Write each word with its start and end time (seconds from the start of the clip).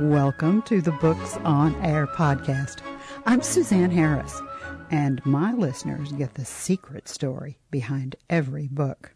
Welcome 0.00 0.62
to 0.62 0.80
the 0.80 0.90
Books 0.90 1.36
on 1.44 1.72
Air 1.84 2.08
podcast. 2.08 2.80
I'm 3.26 3.42
Suzanne 3.42 3.92
Harris, 3.92 4.42
and 4.90 5.24
my 5.24 5.52
listeners 5.52 6.10
get 6.10 6.34
the 6.34 6.44
secret 6.44 7.06
story 7.08 7.58
behind 7.70 8.16
every 8.28 8.66
book. 8.66 9.12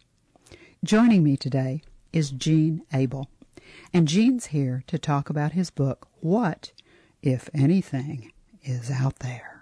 Joining 0.81 1.21
me 1.21 1.35
today 1.35 1.81
is 2.13 2.31
Gene 2.31 2.83
Abel, 2.93 3.29
and 3.93 4.07
Gene's 4.07 4.47
here 4.47 4.85
to 4.87 4.97
talk 4.97 5.29
about 5.29 5.51
his 5.51 5.69
book, 5.69 6.07
What, 6.21 6.71
If 7.21 7.49
Anything, 7.53 8.31
is 8.63 8.89
Out 8.89 9.19
There. 9.19 9.58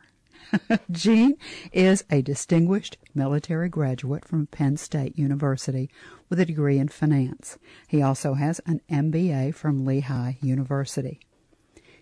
Gene 0.91 1.35
is 1.71 2.03
a 2.09 2.21
distinguished 2.21 2.97
military 3.13 3.69
graduate 3.69 4.25
from 4.25 4.47
Penn 4.47 4.77
State 4.77 5.17
University 5.17 5.89
with 6.29 6.39
a 6.39 6.45
degree 6.45 6.77
in 6.77 6.87
finance. 6.87 7.57
He 7.87 8.01
also 8.01 8.35
has 8.35 8.59
an 8.65 8.81
MBA 8.89 9.53
from 9.55 9.85
Lehigh 9.85 10.37
University. 10.41 11.19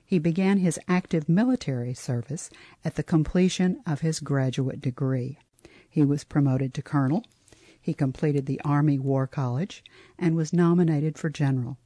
He 0.03 0.19
began 0.19 0.59
his 0.59 0.79
active 0.87 1.27
military 1.27 1.93
service 1.93 2.49
at 2.83 2.95
the 2.95 3.03
completion 3.03 3.81
of 3.87 4.01
his 4.01 4.19
graduate 4.19 4.81
degree. 4.81 5.39
He 5.89 6.03
was 6.03 6.23
promoted 6.23 6.73
to 6.75 6.81
colonel. 6.81 7.23
He 7.81 7.93
completed 7.93 8.45
the 8.45 8.61
Army 8.61 8.99
War 8.99 9.25
College 9.27 9.83
and 10.19 10.35
was 10.35 10.53
nominated 10.53 11.17
for 11.17 11.29
general. 11.29 11.77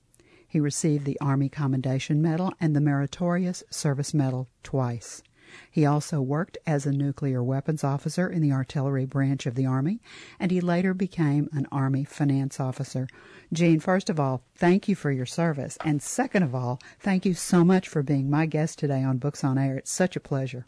He 0.47 0.59
received 0.59 1.05
the 1.05 1.19
Army 1.21 1.47
Commendation 1.47 2.21
Medal 2.21 2.53
and 2.59 2.75
the 2.75 2.81
Meritorious 2.81 3.63
Service 3.69 4.13
Medal 4.13 4.49
twice. 4.63 5.21
He 5.71 5.85
also 5.85 6.21
worked 6.21 6.57
as 6.65 6.85
a 6.85 6.91
nuclear 6.91 7.43
weapons 7.43 7.83
officer 7.83 8.27
in 8.29 8.41
the 8.41 8.51
artillery 8.51 9.05
branch 9.05 9.45
of 9.45 9.55
the 9.55 9.65
Army, 9.65 9.99
and 10.39 10.51
he 10.51 10.61
later 10.61 10.93
became 10.93 11.49
an 11.51 11.67
Army 11.71 12.03
finance 12.03 12.59
officer. 12.59 13.07
Gene, 13.51 13.79
first 13.79 14.09
of 14.09 14.19
all, 14.19 14.43
thank 14.55 14.87
you 14.87 14.95
for 14.95 15.11
your 15.11 15.25
service. 15.25 15.77
And 15.83 16.01
second 16.01 16.43
of 16.43 16.53
all, 16.53 16.79
thank 16.99 17.25
you 17.25 17.33
so 17.33 17.63
much 17.63 17.87
for 17.87 18.03
being 18.03 18.29
my 18.29 18.45
guest 18.45 18.79
today 18.79 19.03
on 19.03 19.17
Books 19.17 19.43
on 19.43 19.57
Air. 19.57 19.77
It's 19.77 19.91
such 19.91 20.15
a 20.15 20.19
pleasure. 20.19 20.65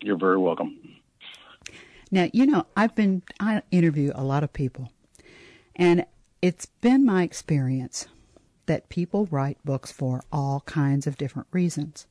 You're 0.00 0.18
very 0.18 0.38
welcome. 0.38 0.78
Now, 2.10 2.28
you 2.32 2.46
know, 2.46 2.66
I've 2.76 2.94
been, 2.94 3.22
I 3.38 3.62
interview 3.70 4.12
a 4.14 4.24
lot 4.24 4.42
of 4.42 4.52
people, 4.52 4.90
and 5.76 6.06
it's 6.40 6.66
been 6.66 7.04
my 7.04 7.22
experience 7.22 8.06
that 8.66 8.88
people 8.88 9.26
write 9.30 9.58
books 9.64 9.90
for 9.90 10.22
all 10.30 10.60
kinds 10.66 11.06
of 11.06 11.16
different 11.16 11.48
reasons 11.52 12.06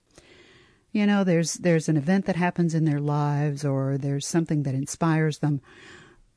you 0.98 1.06
know 1.06 1.24
there's 1.24 1.54
there's 1.56 1.88
an 1.88 1.96
event 1.96 2.26
that 2.26 2.36
happens 2.36 2.74
in 2.74 2.84
their 2.84 3.00
lives 3.00 3.64
or 3.64 4.00
there's 4.00 4.26
something 4.26 4.64
that 4.64 4.74
inspires 4.74 5.38
them 5.38 5.62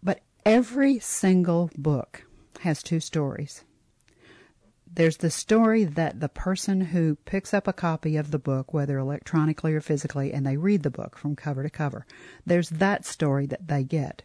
but 0.03 0.21
every 0.45 0.99
single 0.99 1.71
book 1.79 2.25
has 2.61 2.83
two 2.83 3.01
stories 3.01 3.65
there's 4.93 5.19
the 5.19 5.31
story 5.31 5.85
that 5.85 6.21
the 6.21 6.29
person 6.29 6.81
who 6.83 7.15
picks 7.25 7.55
up 7.55 7.67
a 7.67 7.73
copy 7.73 8.19
of 8.19 8.33
the 8.33 8.39
book 8.39 8.75
whether 8.75 8.99
electronically 8.99 9.73
or 9.73 9.81
physically 9.81 10.31
and 10.31 10.47
they 10.47 10.59
read 10.59 10.83
the 10.83 10.91
book 10.91 11.17
from 11.17 11.35
cover 11.35 11.63
to 11.63 11.71
cover 11.71 12.05
there's 12.45 12.69
that 12.69 13.07
story 13.07 13.47
that 13.47 13.67
they 13.67 13.83
get 13.83 14.23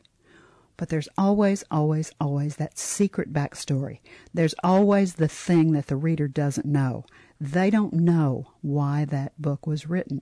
but 0.77 0.89
there's 0.89 1.07
always, 1.17 1.63
always, 1.71 2.11
always 2.19 2.57
that 2.57 2.77
secret 2.77 3.31
backstory. 3.31 3.99
There's 4.33 4.55
always 4.61 5.13
the 5.13 5.29
thing 5.29 5.71
that 5.71 5.87
the 5.87 5.95
reader 5.95 6.27
doesn't 6.27 6.65
know. 6.65 7.05
They 7.39 7.69
don't 7.69 7.93
know 7.93 8.47
why 8.61 9.05
that 9.05 9.39
book 9.41 9.67
was 9.67 9.89
written. 9.89 10.21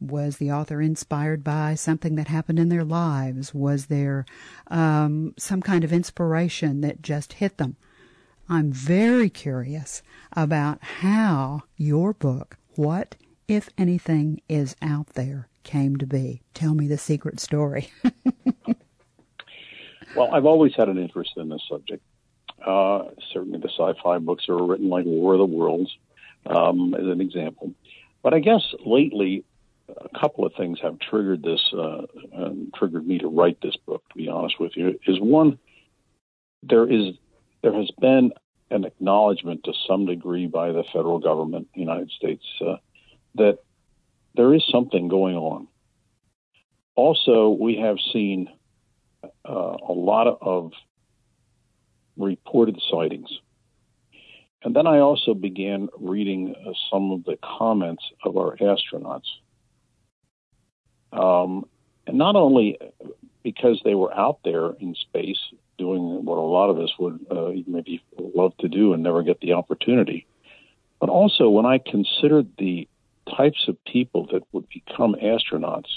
Was 0.00 0.36
the 0.36 0.52
author 0.52 0.80
inspired 0.80 1.42
by 1.42 1.74
something 1.74 2.14
that 2.14 2.28
happened 2.28 2.60
in 2.60 2.68
their 2.68 2.84
lives? 2.84 3.52
Was 3.52 3.86
there 3.86 4.24
um, 4.68 5.34
some 5.36 5.60
kind 5.60 5.82
of 5.82 5.92
inspiration 5.92 6.80
that 6.82 7.02
just 7.02 7.34
hit 7.34 7.58
them? 7.58 7.76
I'm 8.48 8.72
very 8.72 9.28
curious 9.28 10.02
about 10.32 10.78
how 10.80 11.64
your 11.76 12.14
book, 12.14 12.56
What, 12.76 13.16
if 13.48 13.68
anything, 13.76 14.40
is 14.48 14.76
out 14.80 15.08
there, 15.14 15.48
came 15.64 15.96
to 15.96 16.06
be. 16.06 16.42
Tell 16.54 16.74
me 16.74 16.86
the 16.86 16.96
secret 16.96 17.40
story. 17.40 17.90
well, 20.16 20.32
I've 20.32 20.46
always 20.46 20.74
had 20.76 20.88
an 20.88 20.96
interest 20.96 21.32
in 21.36 21.48
this 21.48 21.62
subject. 21.68 22.02
Uh, 22.64 23.04
certainly, 23.32 23.58
the 23.58 23.68
sci-fi 23.68 24.18
books 24.18 24.48
are 24.48 24.64
written 24.64 24.88
like 24.88 25.04
War 25.04 25.34
of 25.34 25.38
the 25.40 25.44
Worlds, 25.44 25.94
um, 26.48 26.94
as 26.94 27.06
an 27.06 27.20
example. 27.20 27.72
But 28.22 28.34
I 28.34 28.40
guess 28.40 28.62
lately, 28.84 29.44
a 29.88 30.18
couple 30.18 30.44
of 30.44 30.52
things 30.54 30.78
have 30.82 30.98
triggered 30.98 31.42
this, 31.42 31.72
uh, 31.72 32.02
triggered 32.74 33.06
me 33.06 33.18
to 33.18 33.28
write 33.28 33.58
this 33.62 33.76
book. 33.86 34.02
To 34.10 34.16
be 34.16 34.28
honest 34.28 34.58
with 34.60 34.76
you, 34.76 34.98
is 35.06 35.20
one 35.20 35.58
there 36.62 36.90
is 36.90 37.14
there 37.62 37.74
has 37.74 37.90
been 38.00 38.32
an 38.70 38.84
acknowledgement 38.84 39.64
to 39.64 39.72
some 39.86 40.06
degree 40.06 40.46
by 40.46 40.72
the 40.72 40.84
federal 40.92 41.18
government, 41.18 41.68
the 41.74 41.80
United 41.80 42.10
States, 42.10 42.44
uh, 42.60 42.76
that 43.36 43.58
there 44.34 44.52
is 44.54 44.62
something 44.70 45.08
going 45.08 45.36
on. 45.36 45.68
Also, 46.94 47.48
we 47.48 47.76
have 47.76 47.96
seen 48.12 48.48
uh, 49.24 49.76
a 49.88 49.92
lot 49.92 50.26
of 50.26 50.72
reported 52.16 52.78
sightings 52.90 53.30
and 54.62 54.74
then 54.74 54.86
I 54.86 54.98
also 54.98 55.34
began 55.34 55.88
reading 55.98 56.54
uh, 56.54 56.72
some 56.90 57.12
of 57.12 57.24
the 57.24 57.38
comments 57.42 58.02
of 58.24 58.36
our 58.36 58.56
astronauts. 58.56 59.28
Um, 61.12 61.66
and 62.06 62.18
not 62.18 62.36
only 62.36 62.78
because 63.42 63.80
they 63.84 63.94
were 63.94 64.12
out 64.12 64.40
there 64.44 64.72
in 64.80 64.94
space 64.94 65.38
doing 65.78 66.24
what 66.24 66.38
a 66.38 66.40
lot 66.40 66.70
of 66.70 66.78
us 66.78 66.90
would 66.98 67.24
uh, 67.30 67.50
maybe 67.66 68.02
love 68.18 68.56
to 68.58 68.68
do 68.68 68.92
and 68.92 69.02
never 69.02 69.22
get 69.22 69.40
the 69.40 69.52
opportunity, 69.52 70.26
but 71.00 71.08
also 71.08 71.48
when 71.48 71.64
I 71.64 71.78
considered 71.78 72.48
the 72.58 72.88
types 73.36 73.68
of 73.68 73.82
people 73.84 74.26
that 74.32 74.42
would 74.52 74.68
become 74.68 75.14
astronauts, 75.22 75.90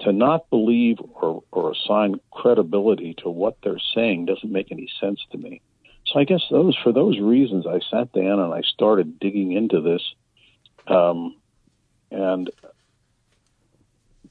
to 0.00 0.12
not 0.12 0.48
believe 0.50 0.98
or, 1.14 1.42
or 1.52 1.72
assign 1.72 2.20
credibility 2.30 3.14
to 3.18 3.30
what 3.30 3.56
they're 3.62 3.80
saying 3.94 4.26
doesn't 4.26 4.52
make 4.52 4.70
any 4.70 4.88
sense 5.00 5.20
to 5.32 5.38
me. 5.38 5.60
So 6.06 6.20
I 6.20 6.24
guess 6.24 6.42
those 6.50 6.76
for 6.82 6.92
those 6.92 7.18
reasons, 7.18 7.66
I 7.66 7.80
sat 7.90 8.12
down 8.12 8.38
and 8.38 8.54
I 8.54 8.62
started 8.62 9.18
digging 9.18 9.52
into 9.52 9.80
this, 9.80 10.02
um, 10.86 11.36
and 12.10 12.50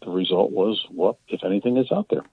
the 0.01 0.09
result 0.09 0.51
was 0.51 0.85
what, 0.89 1.17
if 1.27 1.43
anything, 1.43 1.77
is 1.77 1.91
out 1.91 2.07
there. 2.09 2.23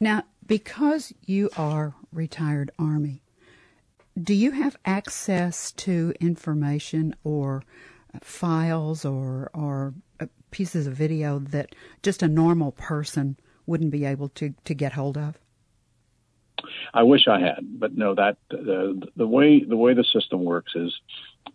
Now, 0.00 0.24
because 0.46 1.12
you 1.26 1.50
are 1.56 1.94
retired 2.12 2.70
Army, 2.78 3.22
do 4.20 4.32
you 4.32 4.52
have 4.52 4.76
access 4.84 5.72
to 5.72 6.14
information 6.20 7.14
or 7.24 7.62
files 8.22 9.04
or 9.04 9.50
or 9.52 9.94
pieces 10.50 10.86
of 10.86 10.94
video 10.94 11.38
that 11.38 11.74
just 12.02 12.22
a 12.22 12.28
normal 12.28 12.72
person 12.72 13.36
wouldn't 13.66 13.90
be 13.90 14.06
able 14.06 14.28
to, 14.30 14.54
to 14.64 14.72
get 14.72 14.92
hold 14.92 15.18
of? 15.18 15.38
I 16.94 17.02
wish 17.02 17.28
I 17.28 17.40
had, 17.40 17.78
but 17.78 17.96
no. 17.96 18.14
That 18.14 18.36
the 18.50 19.08
the 19.16 19.26
way 19.26 19.62
the 19.62 19.76
way 19.76 19.94
the 19.94 20.04
system 20.04 20.44
works 20.44 20.74
is, 20.74 20.98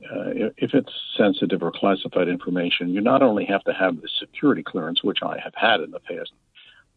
uh, 0.04 0.52
if 0.58 0.74
it's 0.74 0.92
sensitive 1.18 1.64
or 1.64 1.72
classified 1.72 2.28
information, 2.28 2.90
you 2.90 3.02
not 3.02 3.22
only 3.22 3.46
have 3.46 3.64
to 3.66 3.74
have 3.74 4.02
the 4.02 4.10
security 4.20 4.64
clearance, 4.64 5.04
which 5.04 5.20
I 5.24 5.40
have 5.40 5.54
had 5.56 5.82
in 5.82 5.92
the 5.92 6.00
past, 6.00 6.32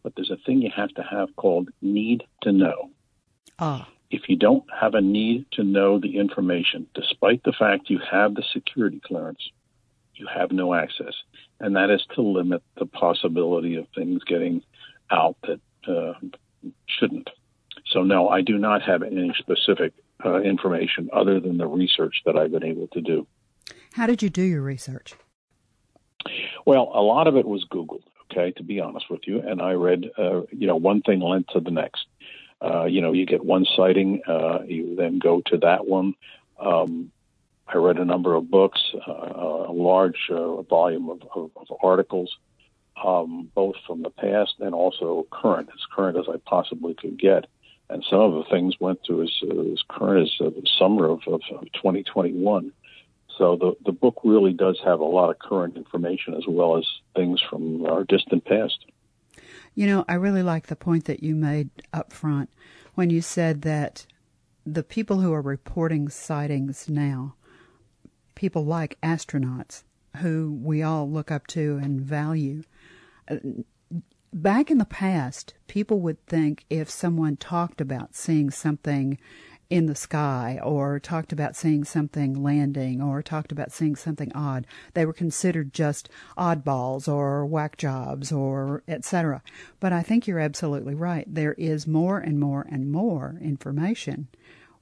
but 0.03 0.13
there's 0.15 0.31
a 0.31 0.37
thing 0.37 0.61
you 0.61 0.71
have 0.75 0.93
to 0.95 1.03
have 1.03 1.35
called 1.35 1.69
need 1.81 2.23
to 2.41 2.51
know. 2.51 2.91
Ah. 3.59 3.87
If 4.11 4.29
you 4.29 4.35
don't 4.35 4.65
have 4.71 4.93
a 4.93 5.01
need 5.01 5.45
to 5.53 5.63
know 5.63 5.99
the 5.99 6.17
information, 6.17 6.87
despite 6.93 7.43
the 7.43 7.53
fact 7.53 7.89
you 7.89 7.99
have 7.99 8.35
the 8.35 8.43
security 8.53 9.01
clearance, 9.03 9.49
you 10.13 10.27
have 10.27 10.51
no 10.51 10.73
access, 10.73 11.13
and 11.59 11.75
that 11.75 11.89
is 11.89 12.05
to 12.15 12.21
limit 12.21 12.61
the 12.77 12.85
possibility 12.85 13.75
of 13.75 13.87
things 13.95 14.23
getting 14.23 14.61
out 15.11 15.35
that 15.43 15.59
uh, 15.87 16.13
shouldn't. 16.87 17.29
So, 17.87 18.03
no, 18.03 18.29
I 18.29 18.41
do 18.41 18.57
not 18.57 18.81
have 18.81 19.03
any 19.03 19.33
specific 19.37 19.93
uh, 20.23 20.41
information 20.41 21.09
other 21.13 21.39
than 21.39 21.57
the 21.57 21.67
research 21.67 22.21
that 22.25 22.35
I've 22.35 22.51
been 22.51 22.63
able 22.63 22.87
to 22.87 23.01
do. 23.01 23.27
How 23.93 24.07
did 24.07 24.21
you 24.21 24.29
do 24.29 24.41
your 24.41 24.61
research? 24.61 25.13
Well, 26.65 26.91
a 26.93 27.01
lot 27.01 27.27
of 27.27 27.37
it 27.37 27.45
was 27.45 27.65
Googled, 27.71 28.03
okay, 28.31 28.51
to 28.51 28.63
be 28.63 28.79
honest 28.79 29.09
with 29.09 29.21
you. 29.27 29.39
And 29.39 29.61
I 29.61 29.73
read, 29.73 30.09
uh, 30.17 30.41
you 30.51 30.67
know, 30.67 30.75
one 30.75 31.01
thing 31.01 31.19
led 31.19 31.47
to 31.49 31.59
the 31.59 31.71
next. 31.71 32.05
Uh, 32.61 32.85
you 32.85 33.01
know, 33.01 33.13
you 33.13 33.25
get 33.25 33.45
one 33.45 33.65
sighting, 33.75 34.21
uh, 34.27 34.59
you 34.65 34.95
then 34.95 35.19
go 35.19 35.41
to 35.45 35.57
that 35.57 35.85
one. 35.85 36.15
Um, 36.59 37.11
I 37.67 37.77
read 37.77 37.97
a 37.97 38.05
number 38.05 38.33
of 38.33 38.49
books, 38.49 38.81
uh, 39.07 39.11
a 39.67 39.71
large 39.71 40.29
uh, 40.29 40.61
volume 40.63 41.09
of, 41.09 41.21
of, 41.35 41.51
of 41.55 41.67
articles, 41.83 42.35
um, 43.03 43.51
both 43.53 43.75
from 43.85 44.01
the 44.01 44.09
past 44.09 44.55
and 44.59 44.73
also 44.73 45.27
current, 45.31 45.69
as 45.73 45.81
current 45.93 46.17
as 46.17 46.25
I 46.27 46.37
possibly 46.45 46.93
could 46.93 47.19
get 47.19 47.45
and 47.89 48.03
some 48.09 48.19
of 48.19 48.33
the 48.33 48.49
things 48.49 48.75
went 48.79 49.03
to 49.05 49.21
as, 49.21 49.31
as 49.43 49.79
current 49.87 50.23
as 50.23 50.45
uh, 50.45 50.49
the 50.49 50.67
summer 50.79 51.05
of, 51.05 51.21
of, 51.27 51.41
of 51.51 51.71
2021. 51.73 52.71
So 53.37 53.57
the 53.57 53.75
the 53.83 53.91
book 53.91 54.21
really 54.23 54.53
does 54.53 54.79
have 54.85 55.01
a 55.01 55.05
lot 55.05 55.29
of 55.29 55.39
current 55.39 55.75
information 55.75 56.35
as 56.35 56.43
well 56.47 56.77
as 56.77 56.85
things 57.15 57.41
from 57.41 57.85
our 57.85 58.05
distant 58.05 58.45
past. 58.45 58.85
You 59.73 59.87
know, 59.87 60.05
I 60.07 60.13
really 60.13 60.43
like 60.43 60.67
the 60.67 60.75
point 60.77 61.05
that 61.05 61.21
you 61.21 61.35
made 61.35 61.69
up 61.91 62.13
front 62.13 62.49
when 62.93 63.09
you 63.09 63.21
said 63.21 63.63
that 63.63 64.05
the 64.65 64.83
people 64.83 65.19
who 65.19 65.33
are 65.33 65.41
reporting 65.41 66.07
sightings 66.07 66.89
now 66.89 67.35
people 68.35 68.65
like 68.65 68.99
astronauts 69.01 69.83
who 70.17 70.59
we 70.61 70.83
all 70.83 71.09
look 71.09 71.31
up 71.31 71.47
to 71.47 71.79
and 71.81 71.99
value. 71.99 72.63
Back 74.35 74.69
in 74.69 74.79
the 74.79 74.85
past, 74.85 75.53
people 75.67 76.01
would 76.01 76.21
think 76.27 76.65
if 76.69 76.89
someone 76.89 77.37
talked 77.37 77.79
about 77.79 78.15
seeing 78.15 78.51
something 78.51 79.17
in 79.69 79.85
the 79.85 79.95
sky 79.95 80.59
or 80.61 80.99
talked 80.99 81.31
about 81.31 81.55
seeing 81.55 81.85
something 81.85 82.43
landing 82.43 83.01
or 83.01 83.23
talked 83.23 83.53
about 83.53 83.71
seeing 83.71 83.95
something 83.95 84.33
odd, 84.35 84.67
they 84.93 85.05
were 85.05 85.13
considered 85.13 85.71
just 85.71 86.09
oddballs 86.37 87.07
or 87.07 87.45
whack 87.45 87.77
jobs 87.77 88.29
or 88.29 88.83
etc. 88.89 89.41
But 89.79 89.93
I 89.93 90.03
think 90.03 90.27
you're 90.27 90.39
absolutely 90.39 90.95
right. 90.95 91.33
There 91.33 91.53
is 91.53 91.87
more 91.87 92.19
and 92.19 92.37
more 92.37 92.67
and 92.69 92.91
more 92.91 93.37
information. 93.41 94.27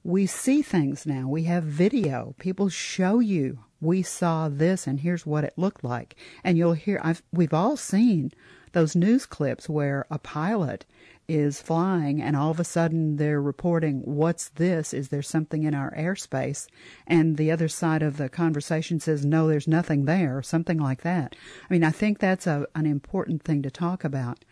We 0.02 0.26
see 0.26 0.62
things 0.62 1.06
now. 1.06 1.28
We 1.28 1.44
have 1.44 1.62
video. 1.62 2.34
People 2.40 2.70
show 2.70 3.20
you 3.20 3.60
we 3.84 4.02
saw 4.02 4.48
this 4.48 4.86
and 4.86 5.00
here's 5.00 5.26
what 5.26 5.44
it 5.44 5.52
looked 5.56 5.84
like. 5.84 6.16
And 6.42 6.58
you'll 6.58 6.72
hear 6.72 7.00
I've 7.04 7.22
we've 7.32 7.54
all 7.54 7.76
seen 7.76 8.32
those 8.74 8.94
news 8.94 9.24
clips 9.24 9.68
where 9.68 10.06
a 10.10 10.18
pilot 10.18 10.84
is 11.26 11.62
flying 11.62 12.20
and 12.20 12.36
all 12.36 12.50
of 12.50 12.60
a 12.60 12.64
sudden 12.64 13.16
they're 13.16 13.40
reporting 13.40 14.00
what's 14.04 14.50
this? 14.50 14.92
Is 14.92 15.08
there 15.08 15.22
something 15.22 15.62
in 15.62 15.74
our 15.74 15.90
airspace? 15.94 16.66
And 17.06 17.36
the 17.36 17.50
other 17.50 17.68
side 17.68 18.02
of 18.02 18.18
the 18.18 18.28
conversation 18.28 19.00
says 19.00 19.24
no 19.24 19.48
there's 19.48 19.66
nothing 19.66 20.04
there 20.04 20.42
something 20.42 20.78
like 20.78 21.02
that. 21.02 21.34
I 21.68 21.72
mean 21.72 21.84
i 21.84 21.90
think 21.90 22.18
that's 22.18 22.46
a, 22.46 22.66
an 22.74 22.86
important 22.86 23.42
thing 23.42 23.62
to 23.62 23.70
talk 23.70 24.04
about. 24.04 24.44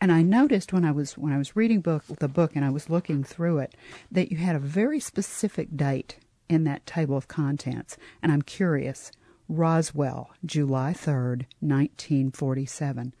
And 0.00 0.12
i 0.12 0.22
noticed 0.22 0.72
when 0.72 0.84
i 0.84 0.92
was 0.92 1.18
when 1.18 1.32
i 1.32 1.38
was 1.38 1.56
reading 1.56 1.80
book 1.80 2.04
the 2.06 2.28
book 2.28 2.52
and 2.54 2.64
i 2.64 2.70
was 2.70 2.90
looking 2.90 3.24
through 3.24 3.58
it 3.58 3.74
that 4.12 4.30
you 4.30 4.36
had 4.36 4.54
a 4.54 4.60
very 4.60 5.00
specific 5.00 5.76
date 5.76 6.18
in 6.48 6.64
that 6.64 6.86
table 6.86 7.16
of 7.16 7.26
contents. 7.26 7.96
And 8.22 8.30
i'm 8.30 8.42
curious 8.42 9.10
roswell 9.48 10.30
july 10.46 10.92
3rd 10.92 11.46
1947 11.60 13.14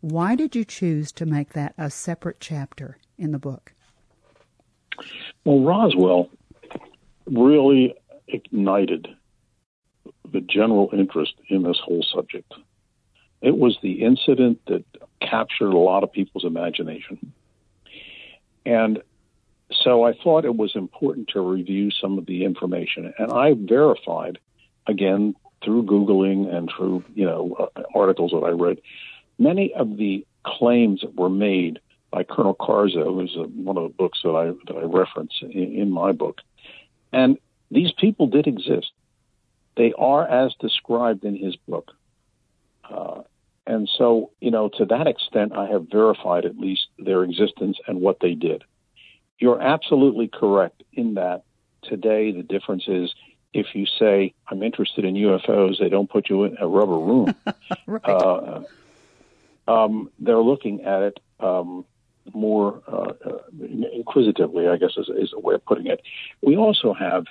why 0.00 0.34
did 0.34 0.56
you 0.56 0.64
choose 0.64 1.12
to 1.12 1.26
make 1.26 1.52
that 1.52 1.74
a 1.76 1.90
separate 1.90 2.40
chapter 2.40 2.98
in 3.18 3.32
the 3.32 3.38
book? 3.38 3.72
Well, 5.44 5.60
Roswell 5.60 6.30
really 7.26 7.94
ignited 8.28 9.08
the 10.30 10.40
general 10.40 10.90
interest 10.92 11.34
in 11.48 11.62
this 11.62 11.78
whole 11.78 12.02
subject. 12.02 12.52
It 13.42 13.56
was 13.56 13.78
the 13.82 14.02
incident 14.02 14.60
that 14.66 14.84
captured 15.20 15.72
a 15.72 15.78
lot 15.78 16.02
of 16.02 16.12
people's 16.12 16.44
imagination. 16.44 17.32
And 18.66 19.02
so 19.72 20.04
I 20.04 20.12
thought 20.12 20.44
it 20.44 20.56
was 20.56 20.72
important 20.74 21.28
to 21.28 21.40
review 21.40 21.90
some 21.90 22.18
of 22.18 22.26
the 22.26 22.44
information. 22.44 23.12
And 23.18 23.32
I 23.32 23.54
verified, 23.54 24.38
again, 24.86 25.34
through 25.64 25.84
Googling 25.84 26.52
and 26.52 26.70
through, 26.74 27.04
you 27.14 27.24
know, 27.24 27.70
uh, 27.76 27.82
articles 27.94 28.32
that 28.32 28.44
I 28.44 28.50
read, 28.50 28.80
many 29.40 29.74
of 29.74 29.96
the 29.96 30.24
claims 30.44 31.00
that 31.00 31.16
were 31.16 31.30
made 31.30 31.80
by 32.10 32.22
Colonel 32.22 32.54
Corso, 32.54 33.12
who's 33.14 33.34
a, 33.36 33.42
one 33.42 33.76
of 33.76 33.84
the 33.84 33.94
books 33.96 34.20
that 34.22 34.30
I 34.30 34.46
that 34.66 34.78
I 34.78 34.84
reference 34.84 35.32
in, 35.42 35.50
in 35.50 35.90
my 35.90 36.12
book, 36.12 36.40
and 37.12 37.38
these 37.70 37.92
people 37.92 38.26
did 38.26 38.46
exist. 38.46 38.92
They 39.76 39.92
are 39.98 40.26
as 40.28 40.54
described 40.60 41.24
in 41.24 41.36
his 41.36 41.56
book, 41.56 41.92
uh, 42.88 43.22
and 43.66 43.88
so 43.96 44.30
you 44.40 44.50
know 44.50 44.68
to 44.68 44.84
that 44.86 45.06
extent, 45.06 45.52
I 45.56 45.66
have 45.68 45.88
verified 45.90 46.44
at 46.44 46.58
least 46.58 46.88
their 46.98 47.24
existence 47.24 47.78
and 47.88 48.00
what 48.00 48.20
they 48.20 48.34
did. 48.34 48.62
You're 49.38 49.60
absolutely 49.60 50.28
correct 50.28 50.82
in 50.92 51.14
that 51.14 51.44
today 51.82 52.30
the 52.30 52.42
difference 52.42 52.84
is 52.88 53.14
if 53.54 53.74
you 53.74 53.86
say 53.86 54.34
I'm 54.48 54.62
interested 54.62 55.04
in 55.04 55.14
UFOs, 55.14 55.78
they 55.78 55.88
don't 55.88 56.10
put 56.10 56.28
you 56.28 56.44
in 56.44 56.56
a 56.60 56.66
rubber 56.66 56.98
room. 56.98 57.34
right. 57.86 58.04
uh, 58.04 58.62
um, 59.70 60.10
they're 60.18 60.42
looking 60.42 60.82
at 60.82 61.02
it 61.02 61.20
um, 61.38 61.84
more 62.34 62.82
uh, 62.88 63.12
uh, 63.24 63.38
inquisitively, 63.92 64.66
I 64.68 64.76
guess 64.76 64.96
is, 64.96 65.08
is 65.08 65.32
a 65.32 65.38
way 65.38 65.54
of 65.54 65.64
putting 65.64 65.86
it. 65.86 66.00
We 66.42 66.56
also 66.56 66.92
have 66.92 67.24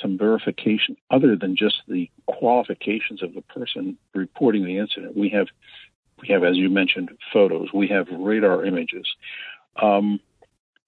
some 0.00 0.18
verification 0.18 0.96
other 1.10 1.36
than 1.36 1.54
just 1.56 1.82
the 1.86 2.10
qualifications 2.26 3.22
of 3.22 3.34
the 3.34 3.42
person 3.42 3.96
reporting 4.14 4.64
the 4.64 4.78
incident. 4.78 5.16
We 5.16 5.28
have, 5.30 5.46
we 6.20 6.28
have, 6.28 6.42
as 6.42 6.56
you 6.56 6.68
mentioned, 6.68 7.10
photos. 7.32 7.68
We 7.72 7.88
have 7.88 8.08
radar 8.10 8.64
images. 8.64 9.06
Um, 9.80 10.18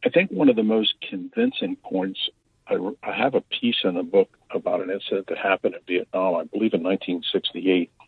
I 0.05 0.09
think 0.09 0.31
one 0.31 0.49
of 0.49 0.57
the 0.57 0.65
most 0.65 0.95
convincing 1.09 1.77
points. 1.77 2.21
I, 2.67 2.77
I 3.03 3.15
have 3.15 3.35
a 3.35 3.43
piece 3.43 3.77
in 3.85 3.95
the 3.95 4.03
book 4.03 4.31
about 4.51 4.81
an 4.81 4.91
incident 4.91 5.27
that 5.29 5.39
happened 5.39 5.75
in 5.75 5.81
Vietnam, 5.87 6.37
I 6.37 6.45
believe 6.45 6.73
in 6.73 6.83
1968, 6.83 7.91
uh, 8.01 8.04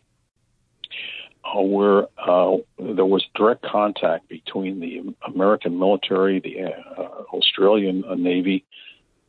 where 1.54 2.06
uh, 2.18 2.56
there 2.78 3.06
was 3.06 3.26
direct 3.34 3.62
contact 3.62 4.28
between 4.28 4.80
the 4.80 5.14
American 5.26 5.78
military, 5.78 6.40
the 6.40 6.64
uh, 6.64 7.02
Australian 7.32 8.04
Navy, 8.22 8.64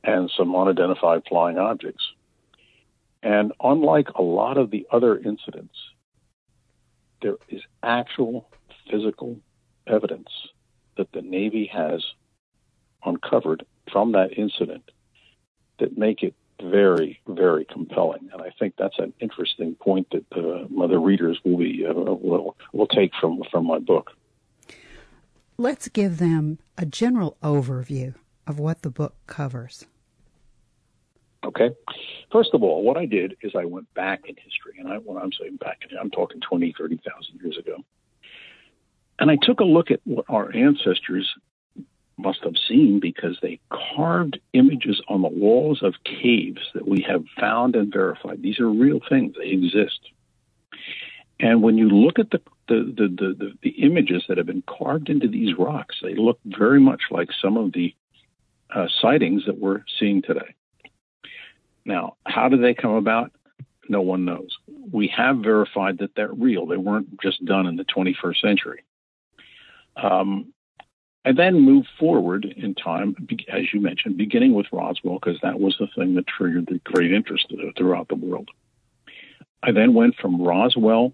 and 0.03 0.31
some 0.35 0.55
unidentified 0.55 1.23
flying 1.27 1.57
objects. 1.57 2.03
And 3.23 3.51
unlike 3.61 4.09
a 4.15 4.21
lot 4.21 4.57
of 4.57 4.71
the 4.71 4.87
other 4.91 5.17
incidents, 5.17 5.75
there 7.21 7.35
is 7.49 7.61
actual 7.83 8.49
physical 8.89 9.37
evidence 9.85 10.29
that 10.97 11.11
the 11.11 11.21
Navy 11.21 11.69
has 11.73 12.03
uncovered 13.05 13.65
from 13.91 14.13
that 14.13 14.37
incident 14.37 14.83
that 15.79 15.97
make 15.97 16.23
it 16.23 16.35
very, 16.61 17.19
very 17.27 17.65
compelling, 17.65 18.29
and 18.33 18.41
I 18.41 18.49
think 18.57 18.75
that's 18.77 18.97
an 18.99 19.13
interesting 19.19 19.75
point 19.75 20.07
that 20.11 20.25
uh, 20.31 20.87
the 20.87 20.97
readers 20.97 21.39
will 21.43 21.57
be 21.57 21.85
uh, 21.85 21.93
will 21.93 22.55
will 22.73 22.87
take 22.87 23.11
from 23.19 23.41
from 23.51 23.67
my 23.67 23.79
book. 23.79 24.11
Let's 25.57 25.87
give 25.87 26.17
them 26.17 26.59
a 26.77 26.85
general 26.85 27.37
overview 27.41 28.13
of 28.45 28.59
what 28.59 28.81
the 28.81 28.89
book 28.89 29.15
covers. 29.25 29.85
Okay. 31.43 31.69
First 32.31 32.49
of 32.53 32.63
all, 32.63 32.83
what 32.83 32.97
I 32.97 33.05
did 33.05 33.37
is 33.41 33.53
I 33.55 33.65
went 33.65 33.91
back 33.93 34.21
in 34.27 34.35
history, 34.35 34.75
and 34.79 34.87
I, 34.87 34.97
when 34.97 35.17
I'm 35.17 35.31
saying 35.31 35.57
back 35.57 35.81
I'm 35.99 36.11
talking 36.11 36.41
20, 36.41 36.75
30,000 36.77 37.39
years 37.41 37.57
ago. 37.57 37.77
And 39.19 39.31
I 39.31 39.37
took 39.41 39.59
a 39.59 39.63
look 39.63 39.89
at 39.89 40.01
what 40.03 40.25
our 40.29 40.53
ancestors 40.55 41.27
must 42.17 42.43
have 42.43 42.55
seen 42.67 42.99
because 42.99 43.37
they 43.41 43.59
carved 43.69 44.39
images 44.53 45.01
on 45.07 45.21
the 45.21 45.27
walls 45.27 45.83
of 45.83 45.93
caves 46.03 46.61
that 46.73 46.87
we 46.87 47.05
have 47.07 47.23
found 47.39 47.75
and 47.75 47.93
verified. 47.93 48.41
These 48.41 48.59
are 48.59 48.69
real 48.69 48.99
things, 49.07 49.35
they 49.37 49.49
exist. 49.49 49.99
And 51.39 51.61
when 51.61 51.77
you 51.77 51.89
look 51.89 52.19
at 52.19 52.31
the 52.31 52.41
the, 52.67 52.93
the, 52.97 53.35
the, 53.39 53.53
the, 53.63 53.69
images 53.81 54.25
that 54.27 54.37
have 54.37 54.45
been 54.45 54.63
carved 54.67 55.07
into 55.07 55.29
these 55.29 55.57
rocks, 55.57 55.95
they 56.03 56.15
look 56.15 56.37
very 56.43 56.81
much 56.81 57.03
like 57.09 57.29
some 57.41 57.55
of 57.55 57.71
the 57.71 57.95
uh, 58.75 58.87
sightings 59.01 59.45
that 59.45 59.57
we're 59.57 59.83
seeing 59.97 60.21
today. 60.21 60.53
Now, 61.85 62.17
how 62.25 62.49
did 62.49 62.61
they 62.61 62.73
come 62.73 62.91
about? 62.91 63.31
No 63.87 64.01
one 64.01 64.25
knows. 64.25 64.57
We 64.91 65.07
have 65.15 65.37
verified 65.37 65.99
that 65.99 66.13
they're 66.15 66.33
real. 66.33 66.65
They 66.65 66.75
weren't 66.75 67.21
just 67.21 67.45
done 67.45 67.67
in 67.67 67.77
the 67.77 67.85
21st 67.85 68.41
century. 68.41 68.83
Um, 69.95 70.53
I 71.27 71.33
then 71.33 71.59
moved 71.59 71.89
forward 71.99 72.45
in 72.45 72.73
time, 72.73 73.13
as 73.49 73.73
you 73.73 73.81
mentioned, 73.81 74.15
beginning 74.15 74.53
with 74.53 74.67
Roswell, 74.71 75.19
because 75.19 75.37
that 75.41 75.59
was 75.59 75.75
the 75.77 75.87
thing 75.93 76.15
that 76.15 76.25
triggered 76.25 76.67
the 76.67 76.79
great 76.85 77.11
interest 77.11 77.53
throughout 77.75 78.07
the 78.07 78.15
world. 78.15 78.47
I 79.61 79.73
then 79.73 79.93
went 79.93 80.15
from 80.15 80.41
Roswell 80.41 81.11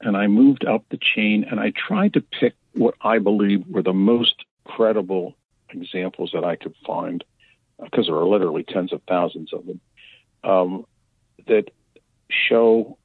and 0.00 0.16
I 0.16 0.28
moved 0.28 0.64
up 0.64 0.84
the 0.90 0.98
chain 1.16 1.44
and 1.50 1.58
I 1.58 1.72
tried 1.72 2.12
to 2.12 2.20
pick 2.20 2.54
what 2.74 2.94
I 3.00 3.18
believe 3.18 3.66
were 3.66 3.82
the 3.82 3.92
most 3.92 4.44
credible 4.64 5.34
examples 5.70 6.30
that 6.34 6.44
I 6.44 6.54
could 6.54 6.76
find, 6.86 7.24
because 7.82 8.06
there 8.06 8.14
are 8.14 8.28
literally 8.28 8.62
tens 8.62 8.92
of 8.92 9.02
thousands 9.08 9.52
of 9.52 9.66
them, 9.66 9.80
um, 10.44 10.86
that 11.48 11.72
show 12.30 12.96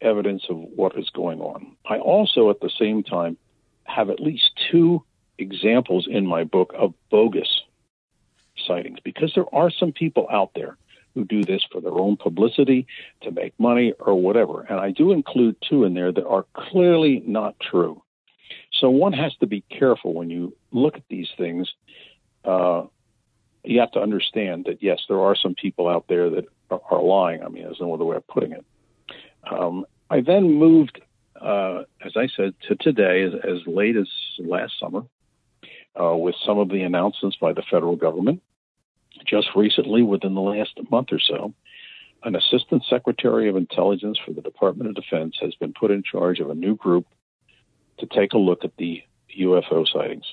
evidence 0.00 0.44
of 0.48 0.56
what 0.56 0.96
is 0.96 1.10
going 1.10 1.40
on. 1.40 1.76
I 1.84 1.98
also, 1.98 2.50
at 2.50 2.60
the 2.60 2.70
same 2.78 3.02
time, 3.02 3.36
have 3.82 4.08
at 4.08 4.20
least 4.20 4.52
two 4.70 5.02
examples 5.38 6.06
in 6.10 6.26
my 6.26 6.44
book 6.44 6.72
of 6.76 6.94
bogus 7.10 7.62
sightings 8.66 8.98
because 9.02 9.32
there 9.34 9.52
are 9.54 9.70
some 9.70 9.92
people 9.92 10.28
out 10.30 10.50
there 10.54 10.76
who 11.14 11.24
do 11.24 11.44
this 11.44 11.62
for 11.70 11.80
their 11.80 11.92
own 11.92 12.16
publicity, 12.16 12.86
to 13.22 13.30
make 13.30 13.58
money, 13.58 13.92
or 14.00 14.20
whatever. 14.20 14.62
And 14.62 14.80
I 14.80 14.90
do 14.90 15.12
include 15.12 15.56
two 15.68 15.84
in 15.84 15.94
there 15.94 16.10
that 16.10 16.26
are 16.26 16.44
clearly 16.52 17.22
not 17.24 17.54
true. 17.60 18.02
So 18.72 18.90
one 18.90 19.12
has 19.12 19.34
to 19.36 19.46
be 19.46 19.60
careful 19.70 20.12
when 20.12 20.30
you 20.30 20.56
look 20.72 20.96
at 20.96 21.04
these 21.08 21.28
things. 21.38 21.72
Uh, 22.44 22.84
you 23.62 23.80
have 23.80 23.92
to 23.92 24.00
understand 24.00 24.64
that, 24.66 24.82
yes, 24.82 25.00
there 25.08 25.20
are 25.20 25.36
some 25.36 25.54
people 25.54 25.88
out 25.88 26.06
there 26.08 26.28
that 26.30 26.46
are, 26.70 26.80
are 26.90 27.02
lying. 27.02 27.42
I 27.42 27.48
mean, 27.48 27.62
there's 27.62 27.80
no 27.80 27.94
other 27.94 28.04
way 28.04 28.16
of 28.16 28.26
putting 28.26 28.52
it. 28.52 28.64
Um, 29.48 29.86
I 30.10 30.20
then 30.20 30.52
moved, 30.52 31.00
uh, 31.40 31.84
as 32.04 32.16
I 32.16 32.28
said, 32.36 32.54
to 32.68 32.74
today, 32.74 33.22
as, 33.22 33.32
as 33.34 33.66
late 33.66 33.96
as 33.96 34.08
last 34.38 34.74
summer, 34.80 35.04
uh, 36.00 36.16
with 36.16 36.34
some 36.44 36.58
of 36.58 36.68
the 36.68 36.82
announcements 36.82 37.36
by 37.36 37.52
the 37.52 37.62
federal 37.70 37.96
government 37.96 38.42
just 39.26 39.48
recently 39.54 40.02
within 40.02 40.34
the 40.34 40.40
last 40.40 40.78
month 40.90 41.08
or 41.12 41.20
so. 41.20 41.54
an 42.24 42.34
assistant 42.34 42.82
secretary 42.88 43.50
of 43.50 43.56
intelligence 43.56 44.18
for 44.24 44.32
the 44.32 44.40
Department 44.40 44.88
of 44.88 44.94
Defense 44.94 45.36
has 45.42 45.54
been 45.56 45.74
put 45.74 45.90
in 45.90 46.02
charge 46.02 46.40
of 46.40 46.48
a 46.48 46.54
new 46.54 46.74
group 46.74 47.06
to 47.98 48.06
take 48.06 48.32
a 48.32 48.38
look 48.38 48.64
at 48.64 48.76
the 48.78 49.02
UFO 49.38 49.86
sightings. 49.86 50.24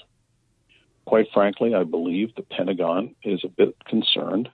Quite 1.06 1.28
frankly, 1.34 1.76
I 1.76 1.84
believe 1.84 2.34
the 2.34 2.44
Pentagon 2.44 3.16
is 3.24 3.44
a 3.44 3.50
bit 3.50 3.76
concerned 3.86 4.50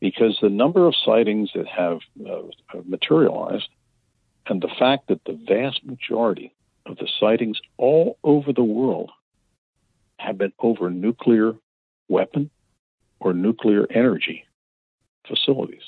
because 0.00 0.38
the 0.40 0.48
number 0.48 0.86
of 0.86 0.94
sightings 1.04 1.50
that 1.54 1.68
have 1.68 1.98
uh, 2.28 2.42
materialized 2.84 3.68
and 4.46 4.60
the 4.60 4.74
fact 4.78 5.08
that 5.08 5.24
the 5.24 5.38
vast 5.46 5.84
majority 5.84 6.54
of 6.86 6.96
the 6.96 7.08
sightings 7.20 7.60
all 7.76 8.18
over 8.24 8.52
the 8.52 8.64
world 8.64 9.10
have 10.18 10.38
been 10.38 10.52
over 10.58 10.90
nuclear 10.90 11.54
weapon 12.08 12.50
or 13.20 13.32
nuclear 13.32 13.86
energy 13.90 14.44
facilities. 15.26 15.82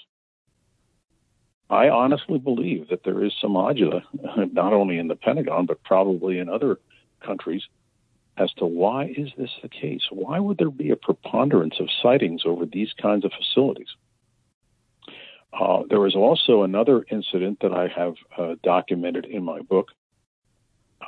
I 1.68 1.88
honestly 1.88 2.38
believe 2.38 2.88
that 2.88 3.04
there 3.04 3.24
is 3.24 3.32
some 3.40 3.52
agita, 3.52 4.02
not 4.52 4.72
only 4.72 4.98
in 4.98 5.08
the 5.08 5.14
Pentagon, 5.14 5.66
but 5.66 5.82
probably 5.84 6.38
in 6.38 6.48
other 6.48 6.78
countries, 7.24 7.62
as 8.36 8.52
to 8.54 8.66
why 8.66 9.12
is 9.16 9.30
this 9.36 9.50
the 9.62 9.68
case? 9.68 10.02
Why 10.10 10.40
would 10.40 10.58
there 10.58 10.70
be 10.70 10.90
a 10.90 10.96
preponderance 10.96 11.78
of 11.78 11.88
sightings 12.02 12.42
over 12.44 12.66
these 12.66 12.92
kinds 13.00 13.24
of 13.24 13.32
facilities? 13.32 13.88
Uh, 15.52 15.82
there 15.88 16.00
was 16.00 16.14
also 16.14 16.62
another 16.62 17.04
incident 17.10 17.58
that 17.60 17.72
I 17.72 17.88
have 17.88 18.14
uh, 18.36 18.54
documented 18.62 19.26
in 19.26 19.44
my 19.44 19.60
book 19.60 19.88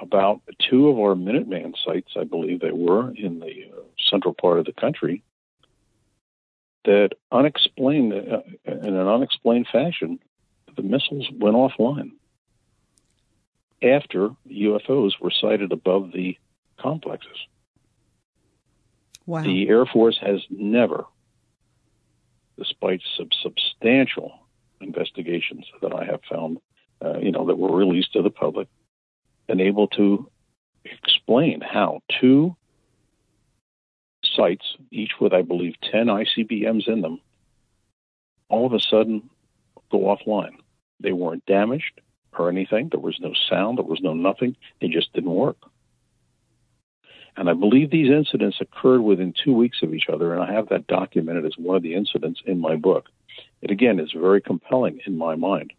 about 0.02 0.42
two 0.68 0.88
of 0.88 0.98
our 0.98 1.14
Minuteman 1.14 1.74
sites, 1.84 2.12
I 2.16 2.24
believe 2.24 2.60
they 2.60 2.72
were, 2.72 3.12
in 3.14 3.38
the 3.38 3.70
uh, 3.72 3.82
central 4.10 4.34
part 4.34 4.58
of 4.58 4.66
the 4.66 4.72
country, 4.72 5.22
that 6.84 7.10
unexplained, 7.30 8.12
uh, 8.12 8.40
in 8.66 8.96
an 8.96 9.08
unexplained 9.08 9.68
fashion, 9.70 10.18
the 10.76 10.82
missiles 10.82 11.28
went 11.38 11.54
offline 11.54 12.12
after 13.82 14.30
UFOs 14.50 15.12
were 15.20 15.30
sighted 15.30 15.72
above 15.72 16.12
the 16.12 16.36
complexes. 16.80 17.46
Wow. 19.26 19.42
The 19.42 19.68
Air 19.68 19.86
Force 19.86 20.18
has 20.20 20.40
never, 20.50 21.04
despite 22.58 23.02
some 23.16 23.28
substantial 23.42 24.40
investigations 24.80 25.66
that 25.80 25.94
I 25.94 26.04
have 26.04 26.20
found, 26.28 26.58
uh, 27.04 27.18
you 27.18 27.30
know, 27.30 27.46
that 27.46 27.56
were 27.56 27.76
released 27.76 28.14
to 28.14 28.22
the 28.22 28.30
public, 28.30 28.66
been 29.46 29.60
able 29.60 29.88
to 29.88 30.28
explain 30.84 31.60
how 31.60 32.00
two 32.20 32.56
sites, 34.24 34.76
each 34.90 35.12
with, 35.20 35.32
I 35.32 35.42
believe, 35.42 35.74
10 35.90 36.06
ICBMs 36.06 36.88
in 36.88 37.00
them, 37.00 37.20
all 38.48 38.66
of 38.66 38.72
a 38.72 38.80
sudden 38.80 39.28
go 39.90 40.00
offline. 40.00 40.56
They 41.00 41.12
weren't 41.12 41.46
damaged 41.46 42.00
or 42.38 42.48
anything. 42.48 42.88
There 42.90 43.00
was 43.00 43.18
no 43.20 43.32
sound. 43.48 43.78
There 43.78 43.84
was 43.84 44.00
no 44.00 44.14
nothing. 44.14 44.56
They 44.80 44.88
just 44.88 45.12
didn't 45.12 45.34
work. 45.34 45.56
And 47.36 47.48
I 47.48 47.54
believe 47.54 47.90
these 47.90 48.10
incidents 48.10 48.60
occurred 48.60 49.00
within 49.00 49.32
two 49.32 49.54
weeks 49.54 49.82
of 49.82 49.94
each 49.94 50.08
other, 50.12 50.34
and 50.34 50.42
I 50.42 50.52
have 50.52 50.68
that 50.68 50.86
documented 50.86 51.46
as 51.46 51.56
one 51.56 51.76
of 51.76 51.82
the 51.82 51.94
incidents 51.94 52.42
in 52.44 52.60
my 52.60 52.76
book. 52.76 53.08
It 53.62 53.70
again 53.70 53.98
is 53.98 54.12
very 54.12 54.42
compelling 54.42 55.00
in 55.06 55.16
my 55.16 55.34
mind. 55.34 55.72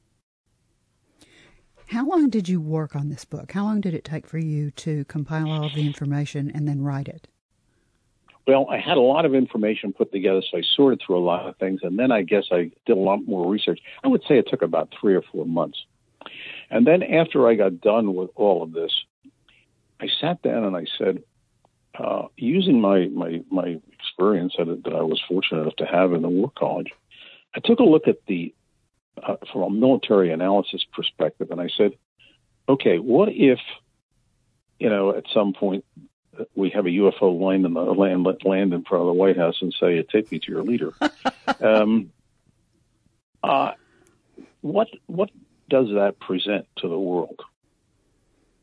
How 1.94 2.08
long 2.08 2.32
did 2.32 2.50
you 2.50 2.60
work 2.60 2.96
on 2.96 3.10
this 3.10 3.24
book? 3.24 3.52
How 3.52 3.66
long 3.66 3.80
did 3.80 3.94
it 3.94 4.04
take 4.04 4.26
for 4.26 4.40
you 4.40 4.72
to 4.72 5.06
compile 5.06 5.52
all 5.52 5.66
of 5.68 5.76
the 5.76 5.86
information 5.86 6.52
and 6.52 6.68
then 6.68 6.82
write 6.82 7.08
it? 7.08 7.28
Well, 8.48 8.66
I 8.68 8.80
had 8.80 8.98
a 8.98 9.02
lot 9.02 9.26
of 9.26 9.36
information 9.36 9.94
put 9.94 10.12
together, 10.12 10.42
so 10.42 10.58
I 10.58 10.64
sorted 10.76 11.04
through 11.06 11.20
a 11.20 11.24
lot 11.24 11.48
of 11.48 11.56
things, 11.58 11.82
and 11.84 12.00
then 12.00 12.12
I 12.12 12.24
guess 12.24 12.46
I 12.52 12.72
did 12.88 12.98
a 12.98 13.00
lot 13.00 13.28
more 13.28 13.48
research. 13.48 13.80
I 14.04 14.08
would 14.08 14.24
say 14.28 14.40
it 14.40 14.48
took 14.50 14.64
about 14.64 14.92
three 15.00 15.14
or 15.14 15.22
four 15.22 15.46
months. 15.46 15.86
And 16.72 16.88
then 16.88 17.04
after 17.04 17.48
I 17.48 17.54
got 17.54 17.80
done 17.80 18.16
with 18.16 18.32
all 18.34 18.64
of 18.64 18.74
this, 18.74 18.92
I 20.00 20.08
sat 20.20 20.42
down 20.42 20.64
and 20.64 20.76
I 20.76 20.86
said, 20.98 21.22
uh, 22.00 22.24
using 22.38 22.82
my, 22.82 23.06
my, 23.10 23.44
my 23.52 23.80
experience 23.92 24.56
that, 24.58 24.82
that 24.84 24.96
I 24.96 25.04
was 25.04 25.22
fortunate 25.28 25.62
enough 25.62 25.76
to 25.76 25.86
have 25.86 26.14
in 26.14 26.24
the 26.24 26.30
War 26.30 26.52
College, 26.58 26.92
I 27.56 27.60
took 27.60 27.78
a 27.78 27.84
look 27.84 28.08
at 28.08 28.26
the, 28.26 28.52
uh, 29.22 29.36
from 29.52 29.62
a 29.62 29.70
military 29.70 30.32
analysis 30.32 30.86
perspective, 30.94 31.52
and 31.52 31.62
I 31.62 31.70
said, 31.76 31.94
okay, 32.68 32.98
what 32.98 33.30
if, 33.30 33.60
you 34.80 34.90
know, 34.90 35.16
at 35.16 35.26
some 35.34 35.54
point 35.54 35.86
we 36.56 36.72
have 36.72 36.86
a 36.86 36.90
UFO 36.90 37.40
land 37.40 37.66
in 37.66 37.74
the 37.74 37.82
land 37.82 38.26
land 38.44 38.74
in 38.74 38.84
front 38.84 39.02
of 39.02 39.08
the 39.08 39.14
White 39.14 39.38
House 39.38 39.62
and 39.62 39.74
say, 39.80 40.02
"Take 40.04 40.32
me 40.32 40.40
to 40.40 40.52
your 40.52 40.64
leader." 40.64 40.92
um, 41.62 42.12
uh, 43.44 43.74
what 44.62 44.88
what 45.06 45.30
does 45.70 45.90
that 45.90 46.20
present 46.20 46.66
to 46.78 46.88
the 46.88 46.98
world? 46.98 47.40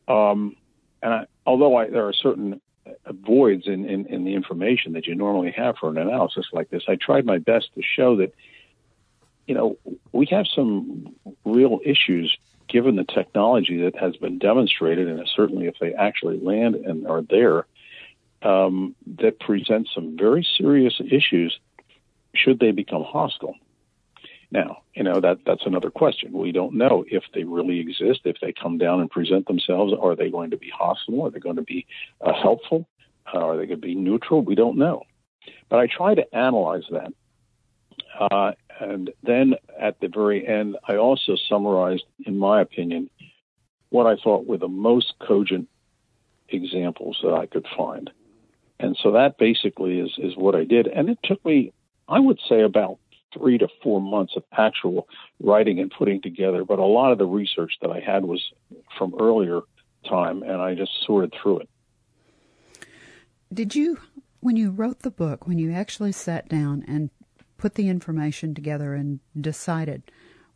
Um, 0.07 0.57
and 1.01 1.13
I, 1.13 1.25
although 1.45 1.77
I, 1.77 1.89
there 1.89 2.07
are 2.07 2.13
certain 2.13 2.61
voids 3.09 3.67
in, 3.67 3.85
in, 3.85 4.07
in 4.07 4.23
the 4.23 4.33
information 4.33 4.93
that 4.93 5.07
you 5.07 5.15
normally 5.15 5.51
have 5.51 5.77
for 5.77 5.89
an 5.89 5.97
analysis 5.97 6.47
like 6.51 6.69
this, 6.69 6.83
I 6.87 6.95
tried 6.95 7.25
my 7.25 7.37
best 7.37 7.69
to 7.75 7.81
show 7.81 8.17
that 8.17 8.33
you 9.51 9.57
know 9.57 9.77
we 10.13 10.25
have 10.27 10.45
some 10.47 11.13
real 11.43 11.81
issues 11.83 12.37
given 12.69 12.95
the 12.95 13.03
technology 13.03 13.81
that 13.81 13.97
has 13.97 14.15
been 14.15 14.39
demonstrated, 14.39 15.09
and 15.09 15.29
certainly 15.35 15.67
if 15.67 15.75
they 15.81 15.93
actually 15.93 16.39
land 16.39 16.75
and 16.75 17.05
are 17.05 17.21
there, 17.21 17.65
um, 18.43 18.95
that 19.19 19.41
present 19.41 19.89
some 19.93 20.15
very 20.17 20.47
serious 20.57 21.01
issues 21.05 21.59
should 22.33 22.61
they 22.61 22.71
become 22.71 23.03
hostile. 23.03 23.55
Now, 24.51 24.83
you 24.95 25.03
know 25.03 25.19
that 25.19 25.39
that's 25.45 25.65
another 25.65 25.91
question. 25.91 26.31
We 26.31 26.53
don't 26.53 26.75
know 26.75 27.03
if 27.05 27.23
they 27.33 27.43
really 27.43 27.81
exist. 27.81 28.21
If 28.23 28.37
they 28.41 28.53
come 28.53 28.77
down 28.77 29.01
and 29.01 29.11
present 29.11 29.47
themselves, 29.47 29.91
are 30.01 30.15
they 30.15 30.29
going 30.29 30.51
to 30.51 30.57
be 30.57 30.71
hostile? 30.73 31.23
Are 31.25 31.29
they 31.29 31.39
going 31.39 31.57
to 31.57 31.61
be 31.61 31.85
uh, 32.21 32.31
helpful? 32.41 32.87
Uh, 33.33 33.39
are 33.39 33.57
they 33.57 33.65
going 33.65 33.81
to 33.81 33.85
be 33.85 33.95
neutral? 33.95 34.43
We 34.43 34.55
don't 34.55 34.77
know. 34.77 35.03
But 35.67 35.79
I 35.79 35.87
try 35.87 36.15
to 36.15 36.33
analyze 36.33 36.83
that 36.89 37.11
uh, 38.19 38.51
and 38.81 39.11
then 39.21 39.53
at 39.79 39.99
the 39.99 40.07
very 40.07 40.47
end, 40.47 40.75
I 40.87 40.95
also 40.95 41.35
summarized, 41.47 42.03
in 42.25 42.37
my 42.39 42.61
opinion, 42.61 43.11
what 43.89 44.07
I 44.07 44.15
thought 44.15 44.47
were 44.47 44.57
the 44.57 44.67
most 44.67 45.13
cogent 45.19 45.69
examples 46.49 47.19
that 47.23 47.33
I 47.33 47.45
could 47.45 47.67
find. 47.77 48.09
And 48.79 48.97
so 49.01 49.11
that 49.11 49.37
basically 49.37 49.99
is, 49.99 50.11
is 50.17 50.35
what 50.35 50.55
I 50.55 50.63
did. 50.63 50.87
And 50.87 51.09
it 51.09 51.19
took 51.23 51.45
me, 51.45 51.73
I 52.07 52.19
would 52.19 52.39
say, 52.49 52.61
about 52.61 52.97
three 53.37 53.59
to 53.59 53.67
four 53.83 54.01
months 54.01 54.33
of 54.35 54.43
actual 54.51 55.07
writing 55.39 55.79
and 55.79 55.91
putting 55.91 56.19
together. 56.19 56.65
But 56.65 56.79
a 56.79 56.85
lot 56.85 57.11
of 57.11 57.19
the 57.19 57.27
research 57.27 57.73
that 57.81 57.91
I 57.91 57.99
had 57.99 58.25
was 58.25 58.41
from 58.97 59.13
earlier 59.19 59.61
time, 60.09 60.41
and 60.41 60.59
I 60.59 60.73
just 60.73 60.91
sorted 61.05 61.35
through 61.39 61.59
it. 61.59 61.69
Did 63.53 63.75
you, 63.75 63.99
when 64.39 64.55
you 64.55 64.71
wrote 64.71 65.01
the 65.01 65.11
book, 65.11 65.45
when 65.45 65.59
you 65.59 65.71
actually 65.71 66.13
sat 66.13 66.49
down 66.49 66.83
and 66.87 67.11
put 67.61 67.75
the 67.75 67.87
information 67.87 68.55
together 68.55 68.95
and 68.95 69.19
decided 69.39 70.01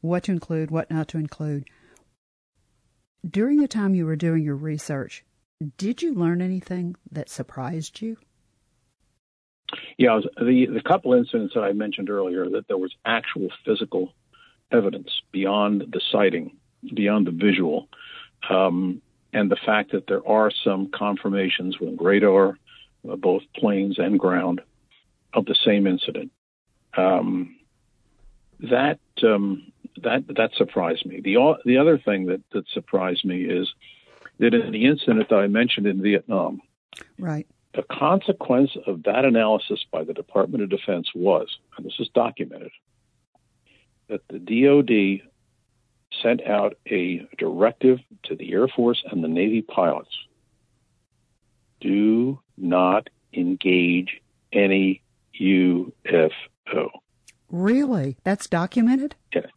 what 0.02 0.24
to 0.24 0.32
include, 0.32 0.72
what 0.72 0.90
not 0.90 1.08
to 1.10 1.20
include. 1.20 1.66
During 3.28 3.62
the 3.62 3.68
time 3.68 3.96
you 3.96 4.06
were 4.06 4.16
doing 4.16 4.44
your 4.44 4.56
research, 4.56 5.24
did 5.78 6.02
you 6.02 6.14
learn 6.14 6.42
anything 6.42 6.96
that 7.12 7.30
surprised 7.30 8.02
you? 8.02 8.18
Yeah, 9.98 10.20
the 10.38 10.68
the 10.68 10.82
couple 10.82 11.14
incidents 11.14 11.54
that 11.54 11.62
I 11.62 11.74
mentioned 11.74 12.10
earlier 12.10 12.50
that 12.50 12.68
there 12.68 12.78
was 12.78 12.94
actual 13.06 13.50
physical 13.66 14.14
evidence 14.72 15.10
beyond 15.32 15.82
the 15.92 16.02
sighting, 16.12 16.58
beyond 16.94 17.26
the 17.28 17.32
visual, 17.32 17.88
um, 18.50 19.02
and 19.34 19.50
the 19.50 19.58
fact 19.66 19.92
that 19.92 20.08
there 20.08 20.28
are 20.28 20.52
some 20.64 20.92
confirmations 20.92 21.80
with 21.80 22.00
radar, 22.00 22.58
uh, 23.10 23.16
both 23.16 23.42
planes 23.56 23.98
and 23.98 24.20
ground, 24.20 24.62
of 25.34 25.46
the 25.46 25.56
same 25.66 25.88
incident 25.88 26.32
um, 26.98 27.56
that 28.60 29.00
um, 29.24 29.72
that 30.02 30.24
that 30.36 30.52
surprised 30.56 31.06
me. 31.06 31.22
The 31.22 31.56
the 31.66 31.78
other 31.78 31.98
thing 31.98 32.28
that 32.28 32.42
that 32.52 32.68
surprised 32.70 33.26
me 33.26 33.44
is 33.44 33.74
that 34.40 34.54
in 34.54 34.72
the 34.72 34.86
incident 34.86 35.30
that 35.30 35.36
I 35.36 35.48
mentioned 35.48 35.88
in 35.88 36.02
Vietnam, 36.02 36.62
right, 37.20 37.48
the 37.74 37.84
consequence 37.84 38.72
of 38.86 39.04
that 39.04 39.26
analysis 39.26 39.86
by 39.92 40.04
the 40.04 40.14
Department 40.14 40.64
of 40.64 40.70
Defense 40.70 41.10
was, 41.14 41.58
and 41.78 41.86
this 41.86 42.00
is 42.00 42.10
documented, 42.14 42.72
that 44.10 44.22
the 44.30 44.40
DoD 44.40 45.28
sent 46.22 46.46
out 46.46 46.78
a 46.88 47.28
directive 47.38 48.00
to 48.24 48.36
the 48.36 48.54
Air 48.54 48.68
Force 48.68 49.04
and 49.10 49.24
the 49.24 49.28
Navy 49.28 49.62
pilots: 49.62 50.18
do 51.82 52.40
not 52.58 53.10
engage 53.34 54.22
any 54.54 55.02
UFO 55.40 56.32
Oh. 56.74 56.90
Really? 57.50 58.18
That's 58.24 58.48
documented? 58.48 59.16
Yeah. 59.34 59.48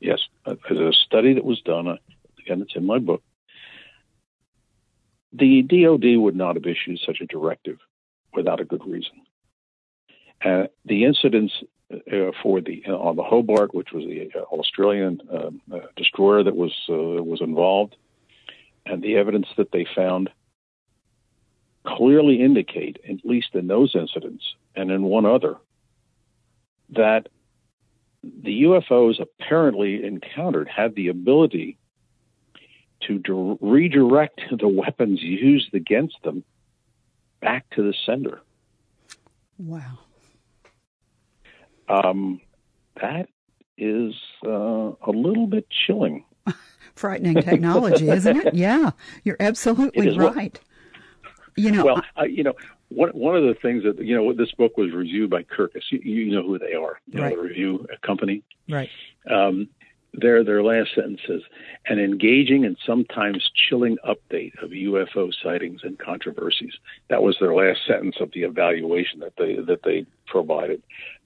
Yes. 0.00 0.20
Uh, 0.46 0.54
there's 0.68 0.94
a 0.94 0.96
study 0.96 1.34
that 1.34 1.44
was 1.44 1.60
done. 1.60 1.88
Uh, 1.88 1.96
again, 2.38 2.62
it's 2.62 2.76
in 2.76 2.86
my 2.86 2.98
book. 2.98 3.22
The 5.32 5.62
DOD 5.62 6.16
would 6.16 6.36
not 6.36 6.56
have 6.56 6.66
issued 6.66 7.00
such 7.04 7.20
a 7.20 7.26
directive 7.26 7.78
without 8.32 8.60
a 8.60 8.64
good 8.64 8.86
reason. 8.86 9.22
Uh, 10.44 10.68
the 10.84 11.04
incidents 11.04 11.52
uh, 11.90 12.30
for 12.42 12.60
the 12.60 12.82
uh, 12.86 12.96
on 12.96 13.16
the 13.16 13.22
Hobart, 13.22 13.74
which 13.74 13.92
was 13.92 14.04
the 14.04 14.30
uh, 14.34 14.42
Australian 14.54 15.20
uh, 15.32 15.78
destroyer 15.96 16.42
that 16.44 16.54
was 16.54 16.72
was 16.88 17.40
involved, 17.40 17.96
and 18.86 19.02
the 19.02 19.16
evidence 19.16 19.48
that 19.56 19.72
they 19.72 19.86
found 19.96 20.30
clearly 21.84 22.42
indicate, 22.42 22.98
at 23.08 23.24
least 23.24 23.54
in 23.54 23.66
those 23.66 23.94
incidents 23.94 24.54
and 24.76 24.90
in 24.90 25.02
one 25.02 25.24
other, 25.24 25.56
that 26.90 27.28
the 28.22 28.62
UFOs 28.62 29.20
apparently 29.20 30.04
encountered 30.04 30.68
had 30.68 30.94
the 30.94 31.08
ability 31.08 31.78
to 33.06 33.18
di- 33.18 33.58
redirect 33.60 34.40
the 34.58 34.68
weapons 34.68 35.22
used 35.22 35.74
against 35.74 36.16
them 36.24 36.44
back 37.40 37.68
to 37.70 37.82
the 37.82 37.94
sender. 38.04 38.40
Wow. 39.58 39.98
Um, 41.88 42.40
that 43.00 43.28
is 43.76 44.14
uh, 44.44 44.50
a 44.50 45.10
little 45.10 45.46
bit 45.46 45.66
chilling. 45.70 46.24
Frightening 46.96 47.42
technology, 47.42 48.08
isn't 48.10 48.36
it? 48.36 48.54
Yeah, 48.58 48.90
you're 49.22 49.36
absolutely 49.38 50.16
right. 50.18 50.58
you 51.56 51.70
know, 51.70 51.84
well, 51.84 52.02
I, 52.16 52.24
you 52.24 52.42
know, 52.42 52.54
one 52.88 53.10
one 53.10 53.36
of 53.36 53.42
the 53.42 53.54
things 53.54 53.84
that 53.84 54.02
you 54.02 54.16
know, 54.16 54.32
this 54.32 54.52
book 54.52 54.76
was 54.76 54.92
reviewed 54.92 55.30
by 55.30 55.42
Kirkus. 55.42 55.82
You, 55.90 56.00
you 56.00 56.34
know 56.34 56.42
who 56.42 56.58
they 56.58 56.74
are, 56.74 57.00
you 57.06 57.22
right. 57.22 57.30
know, 57.30 57.42
the 57.42 57.48
review 57.48 57.86
company, 58.02 58.42
right? 58.68 58.88
Um, 59.30 59.68
their 60.14 60.42
their 60.42 60.62
last 60.62 60.94
sentence 60.94 61.20
says, 61.26 61.42
"An 61.86 61.98
engaging 61.98 62.64
and 62.64 62.78
sometimes 62.86 63.50
chilling 63.54 63.98
update 64.06 64.60
of 64.62 64.70
UFO 64.70 65.30
sightings 65.42 65.82
and 65.84 65.98
controversies." 65.98 66.72
That 67.08 67.22
was 67.22 67.36
their 67.38 67.54
last 67.54 67.80
sentence 67.86 68.16
of 68.20 68.32
the 68.32 68.44
evaluation 68.44 69.20
that 69.20 69.34
they 69.36 69.56
that 69.56 69.82
they 69.82 70.06
provided. 70.26 70.82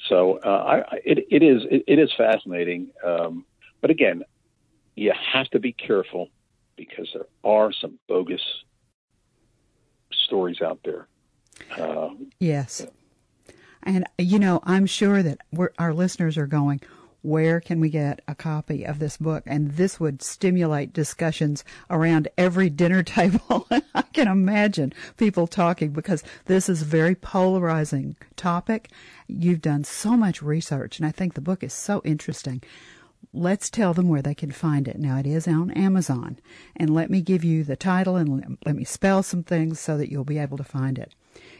So 0.08 0.40
uh, 0.44 0.82
I, 0.90 0.96
it 1.04 1.26
it 1.30 1.42
is 1.42 1.62
it, 1.70 1.84
it 1.86 1.98
is 2.00 2.12
fascinating, 2.16 2.88
um, 3.04 3.44
but 3.80 3.90
again, 3.90 4.24
you 4.96 5.12
have 5.32 5.48
to 5.50 5.60
be 5.60 5.72
careful 5.72 6.28
because 6.76 7.08
there 7.14 7.26
are 7.44 7.72
some 7.72 7.98
bogus 8.08 8.42
stories 10.10 10.60
out 10.60 10.80
there. 10.84 11.06
Uh, 11.76 12.10
yes. 12.38 12.86
And, 13.82 14.06
you 14.18 14.38
know, 14.38 14.60
I'm 14.64 14.86
sure 14.86 15.22
that 15.22 15.38
our 15.78 15.92
listeners 15.92 16.38
are 16.38 16.46
going, 16.46 16.80
where 17.22 17.60
can 17.60 17.80
we 17.80 17.88
get 17.88 18.20
a 18.26 18.34
copy 18.34 18.84
of 18.84 18.98
this 18.98 19.16
book? 19.16 19.44
And 19.46 19.72
this 19.72 19.98
would 19.98 20.22
stimulate 20.22 20.92
discussions 20.92 21.64
around 21.88 22.28
every 22.36 22.68
dinner 22.68 23.02
table. 23.02 23.66
I 23.94 24.02
can 24.12 24.28
imagine 24.28 24.92
people 25.16 25.46
talking 25.46 25.90
because 25.90 26.22
this 26.46 26.68
is 26.68 26.82
a 26.82 26.86
very 26.86 27.14
polarizing 27.14 28.16
topic. 28.36 28.90
You've 29.28 29.62
done 29.62 29.84
so 29.84 30.16
much 30.16 30.42
research, 30.42 30.98
and 30.98 31.06
I 31.06 31.12
think 31.12 31.34
the 31.34 31.40
book 31.40 31.62
is 31.62 31.72
so 31.72 32.02
interesting. 32.04 32.62
Let's 33.32 33.70
tell 33.70 33.94
them 33.94 34.08
where 34.08 34.22
they 34.22 34.34
can 34.34 34.50
find 34.50 34.88
it. 34.88 34.98
Now, 34.98 35.18
it 35.18 35.26
is 35.26 35.48
on 35.48 35.70
Amazon. 35.70 36.38
And 36.76 36.92
let 36.92 37.08
me 37.08 37.22
give 37.22 37.44
you 37.44 37.64
the 37.64 37.76
title 37.76 38.16
and 38.16 38.58
let 38.66 38.76
me 38.76 38.84
spell 38.84 39.22
some 39.22 39.42
things 39.44 39.80
so 39.80 39.96
that 39.96 40.10
you'll 40.10 40.24
be 40.24 40.38
able 40.38 40.58
to 40.58 40.64
find 40.64 40.98
it. 40.98 41.14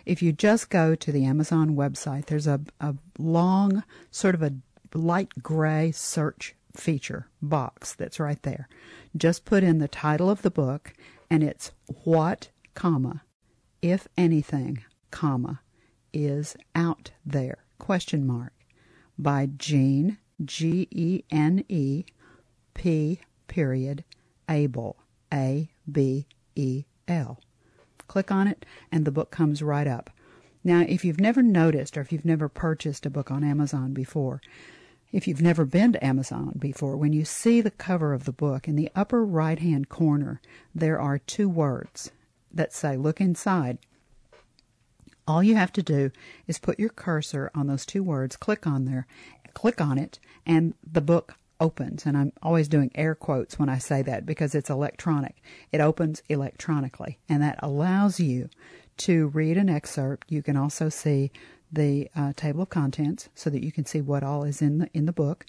If 0.05 0.23
you 0.23 0.33
just 0.33 0.71
go 0.71 0.95
to 0.95 1.13
the 1.13 1.25
Amazon 1.25 1.77
website, 1.77 2.27
there's 2.27 2.47
a, 2.47 2.61
a 2.81 2.95
long, 3.19 3.85
sort 4.11 4.35
of 4.35 4.43
a 4.43 4.55
light 4.95 5.31
gray 5.43 5.93
search 5.93 6.55
feature 6.77 7.29
box 7.41 7.95
that's 7.95 8.21
right 8.21 8.43
there. 8.43 8.69
Just 9.17 9.45
put 9.45 9.63
in 9.63 9.79
the 9.79 9.89
title 9.89 10.31
of 10.31 10.43
the 10.43 10.51
book 10.51 10.93
and 11.31 11.43
it's 11.43 11.73
what, 12.05 12.51
comma, 12.75 13.23
if 13.81 14.09
anything, 14.17 14.85
comma, 15.11 15.61
is 16.13 16.57
out 16.75 17.11
there, 17.25 17.65
question 17.79 18.27
mark, 18.27 18.53
by 19.19 19.49
Gene, 19.57 20.19
G 20.45 20.89
E 20.91 21.23
N 21.31 21.65
E, 21.69 22.05
P 22.75 23.21
period, 23.49 24.05
Abel, 24.49 24.97
A 25.33 25.71
B 25.91 26.27
E 26.55 26.85
L. 27.09 27.41
Click 28.13 28.31
on 28.31 28.47
it 28.47 28.67
and 28.93 29.07
the 29.07 29.11
book 29.11 29.31
comes 29.31 29.63
right 29.63 29.87
up. 29.87 30.11
Now, 30.63 30.85
if 30.87 31.03
you've 31.03 31.19
never 31.19 31.43
noticed 31.43 31.97
or 31.97 32.03
if 32.03 32.13
you've 32.13 32.27
never 32.27 32.47
purchased 32.47 33.07
a 33.07 33.11
book 33.11 33.31
on 33.31 33.43
Amazon 33.43 33.95
before, 33.95 34.43
if 35.13 35.27
you've 35.27 35.41
never 35.41 35.65
been 35.65 35.95
to 35.95 36.05
Amazon 36.05 36.53
before, 36.59 36.95
when 36.99 37.15
you 37.15 37.25
see 37.25 37.63
the 37.63 37.71
cover 37.71 38.13
of 38.13 38.25
the 38.25 38.33
book, 38.33 38.69
in 38.69 38.77
the 38.77 38.91
upper 38.95 39.25
right 39.25 39.59
hand 39.59 39.89
corner, 39.89 40.43
there 40.75 41.01
are 41.01 41.17
two 41.21 41.49
words 41.49 42.11
that 42.53 42.75
say, 42.75 42.99
Look 42.99 43.19
inside. 43.19 43.79
All 45.27 45.43
you 45.43 45.57
have 45.57 45.73
to 45.73 45.83
do 45.83 46.11
is 46.47 46.59
put 46.59 46.79
your 46.79 46.91
cursor 46.91 47.51
on 47.55 47.67
those 47.67 47.87
two 47.87 48.03
words, 48.03 48.37
click 48.37 48.67
on 48.67 48.85
there, 48.85 49.07
click 49.55 49.81
on 49.81 49.97
it, 49.97 50.19
and 50.45 50.75
the 50.85 51.01
book 51.01 51.37
opens. 51.63 52.05
And 52.05 52.17
I'm 52.17 52.33
always 52.43 52.69
doing 52.69 52.91
air 52.95 53.15
quotes 53.15 53.59
when 53.59 53.69
I 53.69 53.79
say 53.79 54.03
that 54.03 54.27
because 54.27 54.55
it's 54.55 54.69
electronic. 54.69 55.41
It 55.71 55.81
opens 55.81 56.23
electronically, 56.29 57.19
and 57.29 57.41
that 57.43 57.59
allows 57.63 58.19
you 58.19 58.51
to 58.99 59.29
read 59.29 59.57
an 59.57 59.71
excerpt. 59.71 60.31
You 60.31 60.43
can 60.43 60.57
also 60.57 60.89
see 60.89 61.31
the 61.71 62.11
uh, 62.15 62.33
table 62.37 62.63
of 62.63 62.69
contents 62.69 63.29
so 63.35 63.49
that 63.49 63.65
you 63.65 63.73
can 63.73 63.87
see 63.87 64.01
what 64.01 64.23
all 64.23 64.45
is 64.45 64.61
in 64.61 64.79
the 64.79 64.91
in 64.93 65.07
the 65.07 65.13
book, 65.13 65.47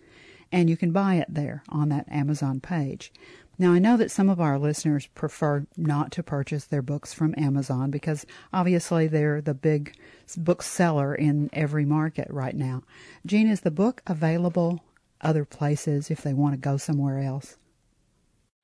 and 0.51 0.69
you 0.69 0.77
can 0.77 0.91
buy 0.91 1.15
it 1.15 1.27
there 1.27 1.63
on 1.67 1.89
that 1.89 2.07
Amazon 2.09 2.61
page. 2.61 3.11
Now, 3.59 3.71
I 3.71 3.79
know 3.79 3.97
that 3.97 4.09
some 4.11 4.29
of 4.29 4.41
our 4.41 4.57
listeners 4.57 5.07
prefer 5.07 5.67
not 5.77 6.11
to 6.13 6.23
purchase 6.23 6.65
their 6.65 6.81
books 6.81 7.13
from 7.13 7.35
Amazon 7.37 7.91
because 7.91 8.25
obviously 8.51 9.07
they're 9.07 9.41
the 9.41 9.53
big 9.53 9.95
bookseller 10.35 11.13
in 11.13 11.51
every 11.53 11.85
market 11.85 12.27
right 12.31 12.55
now. 12.55 12.81
Gene, 13.27 13.47
is 13.47 13.61
the 13.61 13.69
book 13.69 14.01
available 14.07 14.81
other 15.23 15.45
places 15.45 16.11
if 16.11 16.21
they 16.21 16.33
want 16.33 16.53
to 16.53 16.59
go 16.59 16.77
somewhere 16.77 17.19
else? 17.19 17.57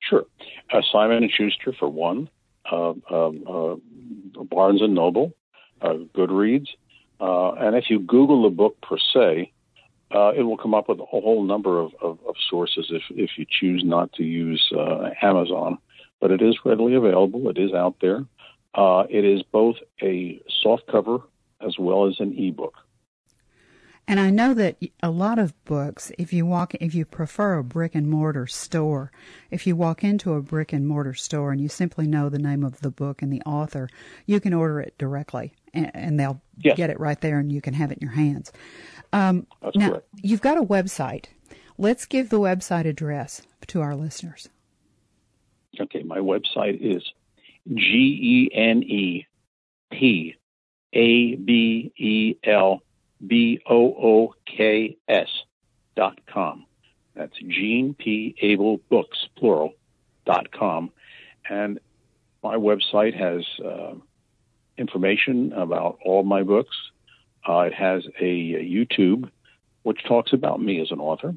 Sure. 0.00 0.24
Uh, 0.72 0.82
Simon 0.90 1.18
and 1.18 1.30
Schuster 1.30 1.72
for 1.78 1.88
one, 1.88 2.28
uh, 2.70 2.94
um, 3.10 3.44
uh, 3.48 4.42
Barnes 4.44 4.82
and 4.82 4.94
Noble, 4.94 5.34
uh, 5.82 5.94
Goodreads, 6.14 6.68
uh, 7.20 7.52
and 7.52 7.76
if 7.76 7.90
you 7.90 7.98
Google 7.98 8.42
the 8.42 8.50
book 8.50 8.80
per 8.80 8.96
se, 8.98 9.52
uh, 10.12 10.32
it 10.36 10.42
will 10.42 10.56
come 10.56 10.74
up 10.74 10.88
with 10.88 10.98
a 10.98 11.04
whole 11.04 11.44
number 11.44 11.78
of, 11.80 11.92
of, 12.00 12.18
of 12.26 12.34
sources 12.48 12.86
if, 12.90 13.02
if 13.10 13.30
you 13.36 13.46
choose 13.48 13.82
not 13.84 14.12
to 14.14 14.24
use 14.24 14.72
Amazon. 15.22 15.78
But 16.20 16.32
it 16.32 16.42
is 16.42 16.56
readily 16.64 16.94
available. 16.94 17.48
It 17.48 17.58
is 17.58 17.72
out 17.72 17.96
there. 18.00 18.24
It 18.76 19.24
is 19.24 19.42
both 19.42 19.76
a 20.02 20.42
soft 20.62 20.86
cover 20.90 21.20
as 21.60 21.78
well 21.78 22.08
as 22.08 22.16
an 22.18 22.36
ebook. 22.36 22.74
And 24.10 24.18
I 24.18 24.30
know 24.30 24.54
that 24.54 24.76
a 25.04 25.08
lot 25.08 25.38
of 25.38 25.64
books, 25.64 26.10
if 26.18 26.32
you 26.32 26.44
walk, 26.44 26.74
if 26.74 26.96
you 26.96 27.04
prefer 27.04 27.58
a 27.58 27.62
brick 27.62 27.94
and 27.94 28.10
mortar 28.10 28.48
store, 28.48 29.12
if 29.52 29.68
you 29.68 29.76
walk 29.76 30.02
into 30.02 30.32
a 30.34 30.42
brick 30.42 30.72
and 30.72 30.88
mortar 30.88 31.14
store 31.14 31.52
and 31.52 31.60
you 31.60 31.68
simply 31.68 32.08
know 32.08 32.28
the 32.28 32.40
name 32.40 32.64
of 32.64 32.80
the 32.80 32.90
book 32.90 33.22
and 33.22 33.32
the 33.32 33.40
author, 33.42 33.88
you 34.26 34.40
can 34.40 34.52
order 34.52 34.80
it 34.80 34.98
directly 34.98 35.52
and, 35.72 35.92
and 35.94 36.18
they'll 36.18 36.42
yes. 36.58 36.76
get 36.76 36.90
it 36.90 36.98
right 36.98 37.20
there 37.20 37.38
and 37.38 37.52
you 37.52 37.60
can 37.60 37.72
have 37.72 37.92
it 37.92 37.98
in 37.98 38.08
your 38.08 38.16
hands. 38.16 38.50
Um, 39.12 39.46
now, 39.76 39.90
correct. 39.90 40.08
you've 40.20 40.40
got 40.40 40.58
a 40.58 40.64
website. 40.64 41.26
Let's 41.78 42.04
give 42.04 42.30
the 42.30 42.40
website 42.40 42.86
address 42.86 43.42
to 43.68 43.80
our 43.80 43.94
listeners. 43.94 44.48
Okay, 45.80 46.02
my 46.02 46.18
website 46.18 46.80
is 46.80 47.04
G 47.72 47.86
E 47.86 48.50
N 48.52 48.82
E 48.82 49.28
P 49.92 50.34
A 50.94 51.36
B 51.36 51.92
E 51.96 52.34
L 52.42 52.82
B 53.26 53.60
O 53.68 53.76
O 53.76 54.34
K 54.46 54.96
S 55.08 55.28
dot 55.96 56.18
com. 56.26 56.66
That's 57.14 57.36
Gene 57.38 57.94
P. 57.94 58.34
Abel 58.40 58.78
Books, 58.88 59.28
plural, 59.36 59.74
dot 60.24 60.52
com. 60.52 60.90
And 61.48 61.80
my 62.42 62.56
website 62.56 63.14
has 63.14 63.44
uh, 63.64 63.94
information 64.78 65.52
about 65.52 65.98
all 66.04 66.22
my 66.22 66.42
books. 66.42 66.76
Uh, 67.46 67.60
it 67.60 67.74
has 67.74 68.04
a, 68.20 68.54
a, 68.54 68.64
YouTube 68.64 69.30
which 69.82 70.04
talks 70.04 70.32
about 70.32 70.62
me 70.62 70.80
as 70.80 70.90
an 70.90 71.00
author. 71.00 71.34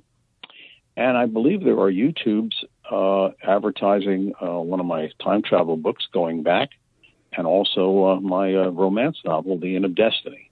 And 0.95 1.17
I 1.17 1.25
believe 1.25 1.63
there 1.63 1.79
are 1.79 1.91
YouTubes 1.91 2.63
uh, 2.91 3.31
advertising 3.41 4.33
uh, 4.41 4.59
one 4.59 4.79
of 4.79 4.85
my 4.85 5.09
time 5.23 5.41
travel 5.41 5.77
books 5.77 6.05
going 6.13 6.43
back 6.43 6.69
and 7.31 7.47
also 7.47 8.05
uh, 8.05 8.19
my 8.19 8.53
uh, 8.53 8.69
romance 8.69 9.17
novel, 9.25 9.57
The 9.57 9.75
End 9.75 9.85
of 9.85 9.95
Destiny 9.95 10.42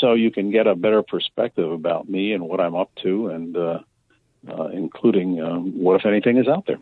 so 0.00 0.14
you 0.14 0.30
can 0.30 0.50
get 0.50 0.66
a 0.66 0.74
better 0.74 1.02
perspective 1.02 1.70
about 1.70 2.08
me 2.08 2.32
and 2.32 2.42
what 2.48 2.60
I'm 2.60 2.74
up 2.74 2.90
to, 3.02 3.28
and 3.28 3.56
uh, 3.56 3.78
uh, 4.48 4.68
including 4.68 5.40
um, 5.40 5.82
what, 5.82 6.00
if 6.00 6.06
anything, 6.06 6.36
is 6.36 6.48
out 6.48 6.66
there. 6.66 6.78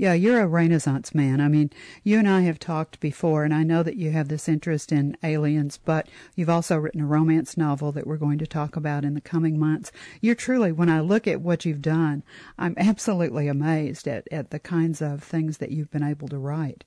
Yeah, 0.00 0.12
you're 0.12 0.40
a 0.40 0.46
Renaissance 0.46 1.12
man. 1.12 1.40
I 1.40 1.48
mean, 1.48 1.72
you 2.04 2.20
and 2.20 2.28
I 2.28 2.42
have 2.42 2.60
talked 2.60 3.00
before, 3.00 3.42
and 3.42 3.52
I 3.52 3.64
know 3.64 3.82
that 3.82 3.96
you 3.96 4.12
have 4.12 4.28
this 4.28 4.48
interest 4.48 4.92
in 4.92 5.16
aliens, 5.24 5.80
but 5.84 6.08
you've 6.36 6.48
also 6.48 6.76
written 6.76 7.00
a 7.00 7.06
romance 7.06 7.56
novel 7.56 7.90
that 7.90 8.06
we're 8.06 8.16
going 8.16 8.38
to 8.38 8.46
talk 8.46 8.76
about 8.76 9.04
in 9.04 9.14
the 9.14 9.20
coming 9.20 9.58
months. 9.58 9.90
You're 10.20 10.36
truly, 10.36 10.70
when 10.70 10.88
I 10.88 11.00
look 11.00 11.26
at 11.26 11.40
what 11.40 11.64
you've 11.64 11.82
done, 11.82 12.22
I'm 12.56 12.74
absolutely 12.78 13.48
amazed 13.48 14.06
at, 14.06 14.28
at 14.30 14.50
the 14.50 14.60
kinds 14.60 15.02
of 15.02 15.20
things 15.20 15.58
that 15.58 15.72
you've 15.72 15.90
been 15.90 16.04
able 16.04 16.28
to 16.28 16.38
write. 16.38 16.84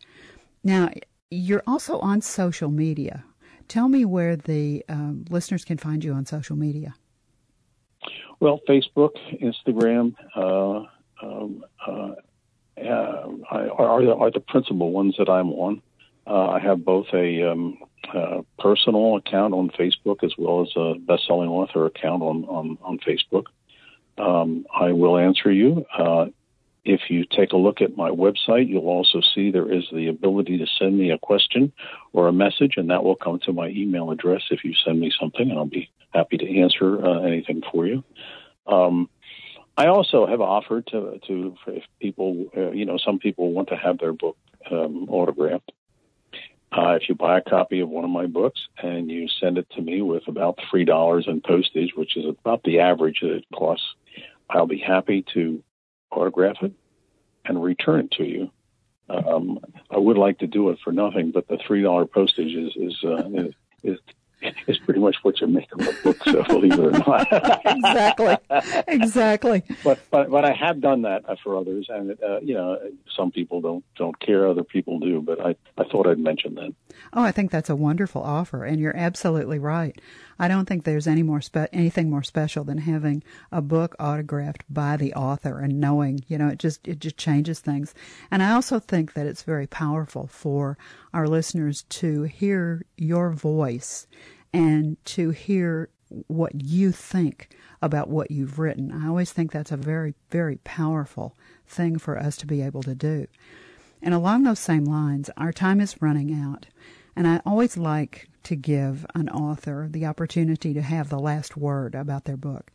Now, 0.63 0.91
you're 1.29 1.63
also 1.67 1.99
on 1.99 2.21
social 2.21 2.69
media. 2.69 3.25
Tell 3.71 3.87
me 3.87 4.03
where 4.03 4.35
the 4.35 4.83
um, 4.89 5.23
listeners 5.29 5.63
can 5.63 5.77
find 5.77 6.03
you 6.03 6.11
on 6.11 6.25
social 6.25 6.57
media. 6.57 6.93
Well, 8.41 8.59
Facebook, 8.67 9.11
Instagram, 9.41 10.13
uh, 10.35 10.87
um, 11.25 11.63
uh, 11.87 12.15
uh, 12.77 13.27
are, 13.49 14.03
the, 14.03 14.13
are 14.13 14.29
the 14.29 14.41
principal 14.41 14.91
ones 14.91 15.15
that 15.19 15.29
I'm 15.29 15.51
on. 15.51 15.81
Uh, 16.27 16.47
I 16.49 16.59
have 16.59 16.83
both 16.83 17.05
a 17.13 17.49
um, 17.49 17.77
uh, 18.13 18.41
personal 18.59 19.15
account 19.15 19.53
on 19.53 19.69
Facebook 19.69 20.21
as 20.21 20.33
well 20.37 20.63
as 20.63 20.73
a 20.75 20.95
best-selling 20.99 21.47
author 21.47 21.85
account 21.85 22.23
on 22.23 22.43
on, 22.43 22.77
on 22.81 22.99
Facebook. 22.99 23.45
Um, 24.17 24.65
I 24.77 24.91
will 24.91 25.17
answer 25.17 25.49
you. 25.49 25.85
Uh, 25.97 26.25
if 26.83 27.01
you 27.09 27.25
take 27.25 27.53
a 27.53 27.57
look 27.57 27.81
at 27.81 27.95
my 27.95 28.09
website, 28.09 28.67
you'll 28.67 28.87
also 28.87 29.21
see 29.35 29.51
there 29.51 29.71
is 29.71 29.83
the 29.93 30.07
ability 30.07 30.57
to 30.57 30.65
send 30.79 30.97
me 30.97 31.11
a 31.11 31.17
question 31.17 31.71
or 32.11 32.27
a 32.27 32.33
message, 32.33 32.73
and 32.77 32.89
that 32.89 33.03
will 33.03 33.15
come 33.15 33.39
to 33.45 33.53
my 33.53 33.67
email 33.67 34.09
address 34.11 34.41
if 34.49 34.63
you 34.63 34.73
send 34.83 34.99
me 34.99 35.11
something, 35.19 35.49
and 35.49 35.59
I'll 35.59 35.65
be 35.65 35.91
happy 36.13 36.37
to 36.37 36.59
answer 36.59 37.05
uh, 37.05 37.21
anything 37.21 37.61
for 37.71 37.85
you. 37.85 38.03
Um, 38.65 39.09
I 39.77 39.87
also 39.87 40.25
have 40.25 40.41
offered 40.41 40.87
to 40.87 41.19
to 41.27 41.55
if 41.67 41.83
people, 41.99 42.47
uh, 42.55 42.71
you 42.71 42.85
know, 42.85 42.97
some 42.97 43.19
people 43.19 43.51
want 43.51 43.69
to 43.69 43.77
have 43.77 43.99
their 43.99 44.13
book 44.13 44.37
um, 44.69 45.07
autographed. 45.09 45.71
Uh, 46.71 46.97
if 47.01 47.09
you 47.09 47.15
buy 47.15 47.37
a 47.37 47.41
copy 47.41 47.81
of 47.81 47.89
one 47.89 48.05
of 48.05 48.09
my 48.09 48.25
books 48.25 48.61
and 48.81 49.11
you 49.11 49.27
send 49.27 49.57
it 49.57 49.67
to 49.71 49.81
me 49.81 50.01
with 50.01 50.27
about 50.27 50.57
three 50.69 50.85
dollars 50.85 51.25
in 51.27 51.41
postage, 51.41 51.91
which 51.95 52.17
is 52.17 52.25
about 52.25 52.63
the 52.63 52.79
average 52.79 53.19
that 53.21 53.33
it 53.33 53.45
costs, 53.53 53.85
I'll 54.49 54.67
be 54.67 54.79
happy 54.79 55.25
to 55.33 55.63
autograph 56.11 56.57
it 56.61 56.73
and 57.45 57.63
return 57.63 58.01
it 58.01 58.11
to 58.11 58.23
you. 58.23 58.51
Um, 59.09 59.59
I 59.89 59.97
would 59.97 60.17
like 60.17 60.39
to 60.39 60.47
do 60.47 60.69
it 60.69 60.79
for 60.83 60.91
nothing, 60.91 61.31
but 61.31 61.47
the 61.47 61.57
three 61.57 61.81
dollar 61.81 62.05
postage 62.05 62.53
is 62.53 62.71
is, 62.75 63.03
uh, 63.03 63.29
is 63.33 63.53
is 63.83 63.99
is 64.67 64.77
pretty 64.79 64.99
much 64.99 65.17
what 65.21 65.39
you 65.39 65.47
make 65.47 65.71
of 65.73 65.87
a 65.87 66.03
book, 66.03 66.23
so 66.23 66.43
believe 66.47 66.73
it 66.73 66.79
or 66.79 66.91
not. 66.91 67.27
exactly, 67.65 68.37
exactly. 68.87 69.63
But 69.83 69.99
but 70.09 70.29
but 70.29 70.45
I 70.45 70.53
have 70.53 70.81
done 70.81 71.03
that 71.03 71.23
for 71.43 71.57
others, 71.57 71.87
and 71.89 72.11
uh, 72.23 72.39
you 72.41 72.53
know, 72.53 72.77
some 73.15 73.31
people 73.31 73.61
don't 73.61 73.83
don't 73.95 74.19
care, 74.19 74.47
other 74.47 74.63
people 74.63 74.99
do. 74.99 75.21
But 75.21 75.45
I 75.45 75.55
I 75.77 75.83
thought 75.83 76.07
I'd 76.07 76.19
mention 76.19 76.55
that. 76.55 76.73
Oh, 77.13 77.21
I 77.21 77.31
think 77.31 77.51
that's 77.51 77.69
a 77.69 77.75
wonderful 77.75 78.21
offer, 78.21 78.63
and 78.63 78.79
you're 78.79 78.95
absolutely 78.95 79.59
right. 79.59 79.99
I 80.41 80.47
don't 80.47 80.65
think 80.65 80.83
there's 80.83 81.05
any 81.05 81.21
more 81.21 81.39
spe- 81.39 81.69
anything 81.71 82.09
more 82.09 82.23
special 82.23 82.63
than 82.63 82.79
having 82.79 83.21
a 83.51 83.61
book 83.61 83.95
autographed 83.99 84.63
by 84.67 84.97
the 84.97 85.13
author 85.13 85.59
and 85.59 85.79
knowing, 85.79 86.21
you 86.27 86.35
know, 86.39 86.47
it 86.47 86.57
just 86.57 86.87
it 86.87 86.99
just 86.99 87.15
changes 87.15 87.59
things. 87.59 87.93
And 88.31 88.41
I 88.41 88.53
also 88.53 88.79
think 88.79 89.13
that 89.13 89.27
it's 89.27 89.43
very 89.43 89.67
powerful 89.67 90.25
for 90.25 90.79
our 91.13 91.27
listeners 91.27 91.83
to 91.89 92.23
hear 92.23 92.83
your 92.97 93.29
voice 93.29 94.07
and 94.51 94.97
to 95.05 95.29
hear 95.29 95.89
what 96.25 96.59
you 96.59 96.91
think 96.91 97.55
about 97.79 98.09
what 98.09 98.31
you've 98.31 98.57
written. 98.57 98.91
I 98.91 99.07
always 99.07 99.31
think 99.31 99.51
that's 99.51 99.71
a 99.71 99.77
very, 99.77 100.15
very 100.31 100.57
powerful 100.63 101.37
thing 101.67 101.99
for 101.99 102.17
us 102.17 102.35
to 102.37 102.47
be 102.47 102.63
able 102.63 102.81
to 102.81 102.95
do. 102.95 103.27
And 104.01 104.15
along 104.15 104.41
those 104.41 104.59
same 104.59 104.85
lines, 104.85 105.29
our 105.37 105.53
time 105.53 105.79
is 105.79 106.01
running 106.01 106.33
out. 106.33 106.65
And 107.15 107.27
I 107.27 107.41
always 107.45 107.77
like 107.77 108.30
to 108.51 108.55
give 108.57 109.05
an 109.15 109.29
author 109.29 109.87
the 109.89 110.05
opportunity 110.05 110.73
to 110.73 110.81
have 110.81 111.07
the 111.07 111.17
last 111.17 111.55
word 111.55 111.95
about 111.95 112.25
their 112.25 112.35
book. 112.35 112.69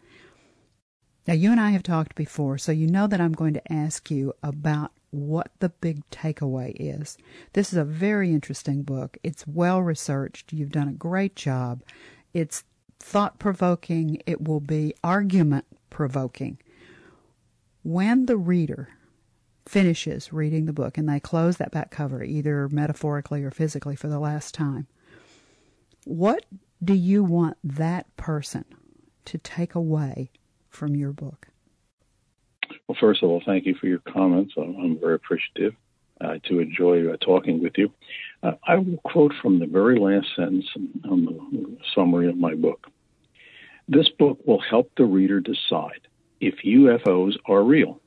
Now, 1.27 1.35
you 1.35 1.51
and 1.51 1.61
I 1.61 1.73
have 1.73 1.83
talked 1.83 2.15
before, 2.15 2.57
so 2.57 2.73
you 2.73 2.87
know 2.87 3.07
that 3.07 3.21
I'm 3.21 3.35
going 3.35 3.53
to 3.53 3.73
ask 3.73 4.11
you 4.11 4.33
about 4.43 4.93
what 5.11 5.51
the 5.59 5.69
big 5.69 6.09
takeaway 6.09 6.75
is. 6.81 7.19
This 7.53 7.75
is 7.75 7.79
a 7.79 7.85
very 7.85 8.31
interesting 8.31 8.85
book. 8.85 9.19
It's 9.23 9.47
well 9.47 9.83
researched. 9.83 10.51
You've 10.51 10.73
done 10.73 10.89
a 10.89 10.93
great 10.93 11.37
job. 11.37 11.83
It's 12.33 12.65
thought 12.99 13.39
provoking. 13.39 14.23
It 14.25 14.41
will 14.41 14.61
be 14.61 14.95
argument 15.05 15.67
provoking. 15.91 16.57
When 17.83 18.25
the 18.25 18.39
reader 18.39 18.89
finishes 19.67 20.33
reading 20.33 20.65
the 20.65 20.73
book 20.73 20.97
and 20.97 21.07
they 21.07 21.21
close 21.21 21.59
that 21.59 21.71
back 21.71 21.91
cover, 21.91 22.25
either 22.25 22.67
metaphorically 22.71 23.45
or 23.45 23.51
physically, 23.51 23.95
for 23.95 24.09
the 24.09 24.19
last 24.19 24.55
time, 24.55 24.87
what 26.07 26.47
do 26.83 26.95
you 26.95 27.25
want 27.25 27.59
that 27.65 28.17
person 28.17 28.65
to 29.25 29.39
take 29.39 29.75
away 29.75 30.31
from 30.69 30.95
your 30.95 31.13
book? 31.13 31.49
Well, 32.87 32.97
first 33.01 33.23
of 33.25 33.29
all, 33.29 33.43
thank 33.45 33.67
you 33.67 33.75
for 33.75 33.89
your 33.89 33.99
comments. 33.99 34.55
I'm, 34.57 34.77
I'm 34.77 35.01
very 35.01 35.17
appreciative. 35.17 35.75
Uh, 36.19 36.39
to 36.45 36.61
enjoy 36.61 37.07
uh, 37.13 37.17
talking 37.19 37.63
with 37.63 37.75
you. 37.77 37.93
Uh, 38.43 38.53
I 38.67 38.77
will 38.77 38.97
quote 39.05 39.35
from 39.43 39.59
the 39.59 39.67
very 39.67 39.99
last 39.99 40.29
sentence 40.35 40.65
on 41.05 41.27
the 41.27 41.77
summary 41.95 42.31
of 42.31 42.39
my 42.39 42.55
book. 42.55 42.87
This 43.87 44.09
book 44.09 44.39
will 44.47 44.59
help 44.59 44.91
the 44.97 45.05
reader 45.05 45.41
decide 45.41 46.09
if 46.41 46.55
UFOs 46.65 47.35
are 47.45 47.63
real. 47.63 48.01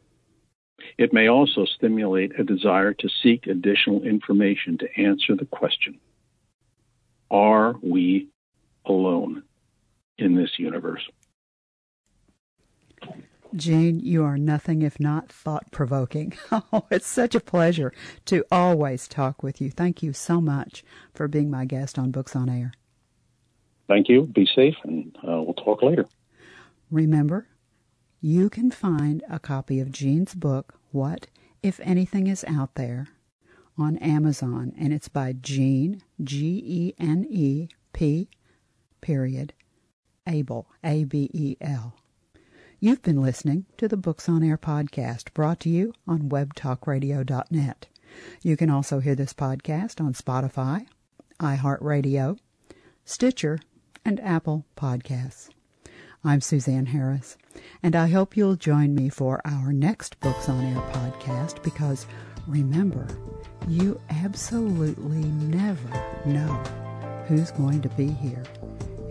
It 0.97 1.13
may 1.13 1.27
also 1.27 1.65
stimulate 1.65 2.39
a 2.39 2.43
desire 2.43 2.95
to 2.95 3.09
seek 3.21 3.45
additional 3.45 4.01
information 4.01 4.79
to 4.79 4.99
answer 4.99 5.35
the 5.35 5.45
question 5.45 5.99
Are 7.32 7.76
we 7.82 8.30
alone 8.86 9.44
in 10.18 10.36
this 10.36 10.52
universe? 10.58 11.02
Gene, 13.56 14.00
you 14.00 14.24
are 14.24 14.38
nothing 14.38 14.84
if 14.84 15.00
not 15.00 15.32
thought 15.32 15.72
provoking. 15.72 16.34
Oh, 16.72 16.86
it's 16.92 17.08
such 17.08 17.34
a 17.34 17.39
pleasure 17.39 17.92
to 18.26 18.44
always 18.52 19.08
talk 19.08 19.42
with 19.42 19.60
you. 19.60 19.72
Thank 19.72 20.04
you 20.04 20.13
so 20.13 20.39
much 20.39 20.84
for 21.13 21.28
being 21.28 21.50
my 21.50 21.65
guest 21.65 21.98
on 21.98 22.12
Books 22.12 22.36
on 22.36 22.48
Air. 22.50 22.74
Thank 23.88 24.08
you. 24.08 24.28
Be 24.28 24.48
safe, 24.56 24.76
and 24.84 25.15
uh, 25.18 25.42
we'll 25.42 25.56
talk 25.56 25.82
later. 25.82 26.06
Remember, 26.92 27.48
you 28.22 28.50
can 28.50 28.70
find 28.70 29.24
a 29.30 29.39
copy 29.39 29.80
of 29.80 29.92
Gene's 29.92 30.36
book, 30.36 30.76
What 30.92 31.28
If 31.63 31.80
Anything 31.80 32.28
Is 32.28 32.46
Out 32.48 32.76
There, 32.76 33.08
on 33.80 33.98
Amazon, 33.98 34.74
and 34.78 34.94
it's 34.94 35.08
by 35.08 35.34
Gene, 35.34 36.02
G 36.22 36.62
E 36.65 36.94
N 37.00 37.26
E 37.30 37.70
P, 37.94 38.30
period, 39.02 39.54
Abel, 40.28 40.68
A 40.84 41.06
B 41.06 41.30
E 41.34 41.56
L. 41.62 41.96
You've 42.80 43.02
been 43.02 43.22
listening 43.22 43.65
to 43.78 43.88
the 43.88 43.98
Books 43.98 44.30
on 44.30 44.44
Air 44.44 44.58
podcast 44.58 45.34
brought 45.34 45.60
to 45.62 45.70
you 45.70 45.94
on 46.08 46.30
webtalkradio.net. 46.30 47.88
You 48.42 48.58
can 48.58 48.70
also 48.70 49.00
hear 49.00 49.15
this 49.15 49.34
podcast 49.34 50.02
on 50.02 50.13
Spotify, 50.13 50.88
iHeartRadio, 51.39 52.38
Stitcher, 53.06 53.60
and 54.06 54.20
Apple 54.22 54.65
Podcasts. 54.78 55.50
I'm 56.24 56.42
Suzanne 56.42 56.88
Harris, 56.88 57.38
and 57.82 57.96
I 57.96 58.08
hope 58.08 58.36
you'll 58.36 58.56
join 58.56 58.94
me 58.94 59.08
for 59.08 59.42
our 59.46 59.72
next 59.72 60.20
Books 60.20 60.50
on 60.50 60.65
Air 60.65 60.82
podcast 60.92 61.63
because 61.63 62.06
remember, 62.49 63.07
you 63.67 64.01
absolutely 64.09 65.23
never 65.23 65.89
know 66.25 66.51
who's 67.27 67.51
going 67.51 67.81
to 67.81 67.89
be 67.89 68.07
here, 68.07 68.43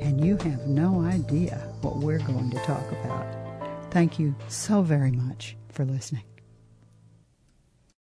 and 0.01 0.25
you 0.25 0.37
have 0.39 0.67
no 0.67 1.03
idea 1.03 1.57
what 1.81 1.99
we're 1.99 2.19
going 2.19 2.51
to 2.51 2.59
talk 2.59 2.91
about. 2.91 3.93
Thank 3.93 4.19
you 4.19 4.35
so 4.49 4.83
very 4.83 5.13
much 5.13 5.57
for 5.71 5.85
listening. 5.85 6.25